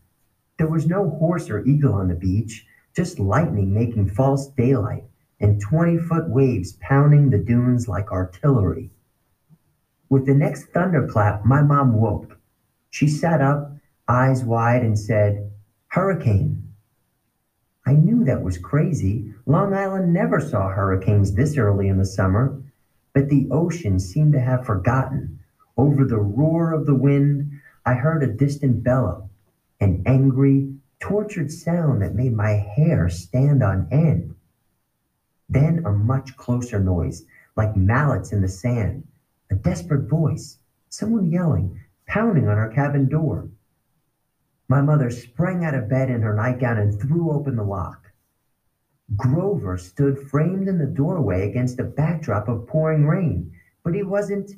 There 0.59 0.69
was 0.69 0.87
no 0.87 1.09
horse 1.09 1.49
or 1.49 1.65
eagle 1.65 1.95
on 1.95 2.09
the 2.09 2.15
beach, 2.15 2.67
just 2.95 3.19
lightning 3.19 3.73
making 3.73 4.11
false 4.11 4.49
daylight 4.49 5.05
and 5.41 5.61
20 5.61 5.99
foot 5.99 6.29
waves 6.29 6.75
pounding 6.81 7.31
the 7.31 7.39
dunes 7.39 7.89
like 7.89 8.13
artillery. 8.13 8.91
With 10.09 10.27
the 10.27 10.35
next 10.35 10.67
thunderclap, 10.67 11.45
my 11.45 11.63
mom 11.63 11.95
woke. 11.95 12.39
She 12.91 13.09
sat 13.09 13.41
up, 13.41 13.73
eyes 14.09 14.45
wide, 14.45 14.83
and 14.83 14.99
said, 14.99 15.51
Hurricane. 15.89 16.73
I 17.85 17.95
knew 17.95 18.25
that 18.25 18.43
was 18.43 18.59
crazy. 18.59 19.33
Long 19.47 19.75
Island 19.75 20.13
never 20.13 20.41
saw 20.41 20.69
hurricanes 20.69 21.35
this 21.35 21.57
early 21.57 21.89
in 21.89 21.99
the 21.99 22.05
summer, 22.05 22.63
but 23.13 23.29
the 23.29 23.49
ocean 23.51 23.99
seemed 23.99 24.33
to 24.35 24.41
have 24.41 24.65
forgotten. 24.65 25.41
Over 25.77 26.05
the 26.05 26.19
roar 26.19 26.73
of 26.73 26.87
the 26.87 26.95
wind, 26.95 27.61
I 27.85 27.95
heard 27.95 28.23
a 28.23 28.33
distant 28.33 28.83
bellow, 28.83 29.29
an 29.81 30.03
angry, 30.07 30.73
tortured 31.01 31.51
sound 31.51 32.01
that 32.03 32.15
made 32.15 32.33
my 32.33 32.51
hair 32.51 33.09
stand 33.09 33.63
on 33.63 33.89
end. 33.91 34.37
Then 35.49 35.85
a 35.85 35.93
much 35.93 36.37
closer 36.37 36.79
noise, 36.79 37.25
like 37.57 37.77
mallets 37.77 38.33
in 38.33 38.41
the 38.41 38.49
sand, 38.49 39.07
a 39.51 39.55
desperate 39.57 40.09
voice, 40.09 40.59
someone 40.89 41.31
yelling, 41.31 41.81
pounding 42.07 42.49
on 42.49 42.57
our 42.57 42.71
cabin 42.71 43.09
door. 43.09 43.49
My 44.73 44.81
mother 44.81 45.11
sprang 45.11 45.67
out 45.67 45.75
of 45.75 45.91
bed 45.91 46.09
in 46.09 46.23
her 46.23 46.33
nightgown 46.33 46.79
and 46.79 46.99
threw 46.99 47.31
open 47.31 47.57
the 47.57 47.63
lock. 47.63 48.11
Grover 49.15 49.77
stood 49.77 50.19
framed 50.19 50.67
in 50.67 50.79
the 50.79 50.87
doorway 50.87 51.47
against 51.47 51.79
a 51.79 51.85
backdrop 51.85 52.49
of 52.49 52.67
pouring 52.67 53.07
rain, 53.07 53.53
but 53.85 53.95
he 53.95 54.03
wasn't 54.03 54.53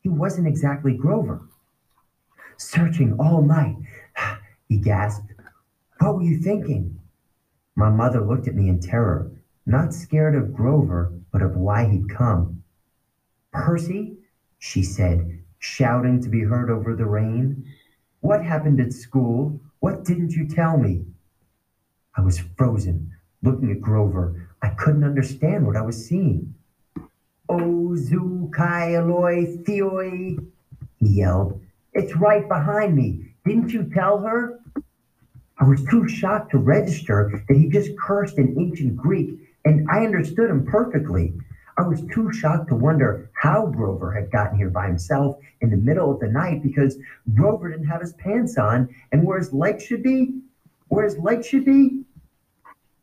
he 0.00 0.08
wasn't 0.08 0.48
exactly 0.48 0.96
Grover. 0.96 1.48
Searching 2.56 3.16
all 3.20 3.42
night, 3.42 3.76
he 4.68 4.76
gasped. 4.76 5.32
What 6.00 6.16
were 6.16 6.22
you 6.22 6.38
thinking? 6.38 6.98
My 7.76 7.90
mother 7.90 8.26
looked 8.26 8.48
at 8.48 8.56
me 8.56 8.68
in 8.68 8.80
terror, 8.80 9.30
not 9.66 9.94
scared 9.94 10.34
of 10.34 10.52
Grover, 10.52 11.12
but 11.30 11.42
of 11.42 11.54
why 11.54 11.86
he'd 11.86 12.10
come. 12.10 12.64
Percy, 13.52 14.16
she 14.58 14.82
said, 14.82 15.44
shouting 15.60 16.20
to 16.22 16.28
be 16.28 16.42
heard 16.42 16.70
over 16.70 16.96
the 16.96 17.06
rain. 17.06 17.64
What 18.24 18.42
happened 18.42 18.80
at 18.80 18.94
school? 18.94 19.60
What 19.80 20.02
didn't 20.02 20.32
you 20.32 20.48
tell 20.48 20.78
me? 20.78 21.04
I 22.16 22.22
was 22.22 22.38
frozen, 22.56 23.12
looking 23.42 23.70
at 23.70 23.82
Grover. 23.82 24.48
I 24.62 24.70
couldn't 24.70 25.04
understand 25.04 25.66
what 25.66 25.76
I 25.76 25.82
was 25.82 26.06
seeing. 26.06 26.54
Ozu 27.50 28.50
Kai 28.50 28.94
Eloi 28.94 29.58
Theoi, 29.66 30.38
he 31.00 31.06
yelled. 31.06 31.60
It's 31.92 32.16
right 32.16 32.48
behind 32.48 32.96
me. 32.96 33.34
Didn't 33.44 33.74
you 33.74 33.90
tell 33.92 34.20
her? 34.20 34.58
I 35.58 35.64
was 35.64 35.84
too 35.84 36.08
shocked 36.08 36.52
to 36.52 36.58
register 36.58 37.44
that 37.46 37.54
he 37.58 37.68
just 37.68 37.90
cursed 37.98 38.38
in 38.38 38.58
ancient 38.58 38.96
Greek, 38.96 39.38
and 39.66 39.86
I 39.90 39.98
understood 40.02 40.48
him 40.48 40.64
perfectly. 40.64 41.34
I 41.76 41.82
was 41.82 42.04
too 42.12 42.32
shocked 42.32 42.68
to 42.68 42.76
wonder 42.76 43.30
how 43.32 43.66
Grover 43.66 44.12
had 44.12 44.30
gotten 44.30 44.56
here 44.56 44.70
by 44.70 44.86
himself 44.86 45.38
in 45.60 45.70
the 45.70 45.76
middle 45.76 46.12
of 46.12 46.20
the 46.20 46.28
night 46.28 46.62
because 46.62 46.96
Grover 47.34 47.70
didn't 47.70 47.88
have 47.88 48.00
his 48.00 48.12
pants 48.12 48.56
on, 48.56 48.94
and 49.10 49.24
where 49.24 49.38
his 49.38 49.52
legs 49.52 49.82
should 49.82 50.02
be, 50.02 50.40
where 50.88 51.04
his 51.04 51.18
legs 51.18 51.46
should 51.46 51.64
be. 51.64 52.04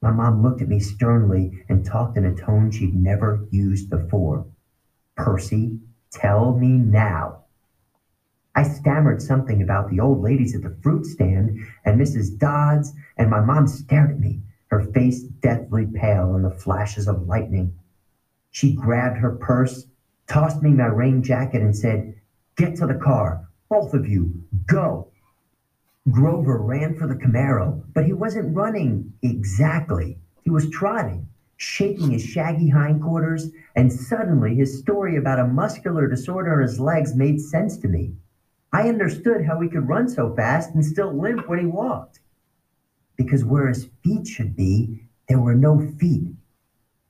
My 0.02 0.12
mom 0.12 0.42
looked 0.42 0.62
at 0.62 0.70
me 0.70 0.80
sternly 0.80 1.64
and 1.70 1.86
talked 1.86 2.18
in 2.18 2.26
a 2.26 2.34
tone 2.36 2.72
she'd 2.72 2.96
never 2.96 3.46
used 3.52 3.90
before. 3.90 4.46
Percy, 5.16 5.78
tell 6.10 6.58
me 6.58 6.70
now. 6.70 7.44
I 8.56 8.64
stammered 8.64 9.22
something 9.22 9.62
about 9.62 9.90
the 9.90 10.00
old 10.00 10.22
ladies 10.22 10.56
at 10.56 10.62
the 10.62 10.76
fruit 10.82 11.06
stand 11.06 11.60
and 11.86 12.00
Mrs. 12.00 12.38
Dodds, 12.38 12.94
and 13.18 13.30
my 13.30 13.42
mom 13.42 13.68
stared 13.68 14.12
at 14.12 14.20
me, 14.20 14.42
her 14.68 14.82
face 14.94 15.22
deathly 15.22 15.86
pale 15.86 16.36
in 16.36 16.42
the 16.42 16.50
flashes 16.50 17.08
of 17.08 17.28
lightning. 17.28 17.74
She 18.52 18.76
grabbed 18.76 19.18
her 19.18 19.32
purse, 19.32 19.88
tossed 20.28 20.62
me 20.62 20.72
my 20.72 20.86
rain 20.86 21.24
jacket, 21.24 21.62
and 21.62 21.76
said, 21.76 22.16
Get 22.58 22.76
to 22.76 22.86
the 22.86 22.96
car, 22.96 23.48
both 23.70 23.94
of 23.94 24.08
you, 24.08 24.44
go. 24.68 25.08
Grover 26.10 26.58
ran 26.58 26.96
for 26.96 27.08
the 27.08 27.16
Camaro, 27.16 27.84
but 27.94 28.06
he 28.06 28.14
wasn't 28.14 28.56
running 28.56 29.14
exactly. 29.22 30.18
He 30.44 30.50
was 30.50 30.70
trotting, 30.70 31.28
shaking 31.56 32.12
his 32.12 32.24
shaggy 32.24 32.68
hindquarters, 32.68 33.52
and 33.76 33.92
suddenly 33.92 34.56
his 34.56 34.80
story 34.80 35.16
about 35.16 35.40
a 35.40 35.48
muscular 35.48 36.08
disorder 36.08 36.62
in 36.62 36.68
his 36.68 36.80
legs 36.80 37.16
made 37.16 37.40
sense 37.40 37.78
to 37.78 37.88
me. 37.88 38.16
I 38.74 38.90
understood 38.90 39.46
how 39.46 39.60
he 39.60 39.70
could 39.70 39.88
run 39.88 40.10
so 40.10 40.36
fast 40.36 40.74
and 40.74 40.86
still 40.86 41.14
limp 41.14 41.48
when 41.48 41.60
he 41.60 41.66
walked. 41.66 42.20
Because 43.16 43.46
where 43.46 43.68
his 43.68 43.90
feet 44.04 44.28
should 44.28 44.56
be, 44.56 45.04
there 45.30 45.40
were 45.40 45.56
no 45.56 45.80
feet. 46.00 46.34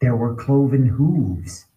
There 0.02 0.16
were 0.16 0.34
cloven 0.34 0.88
hooves. 0.88 1.68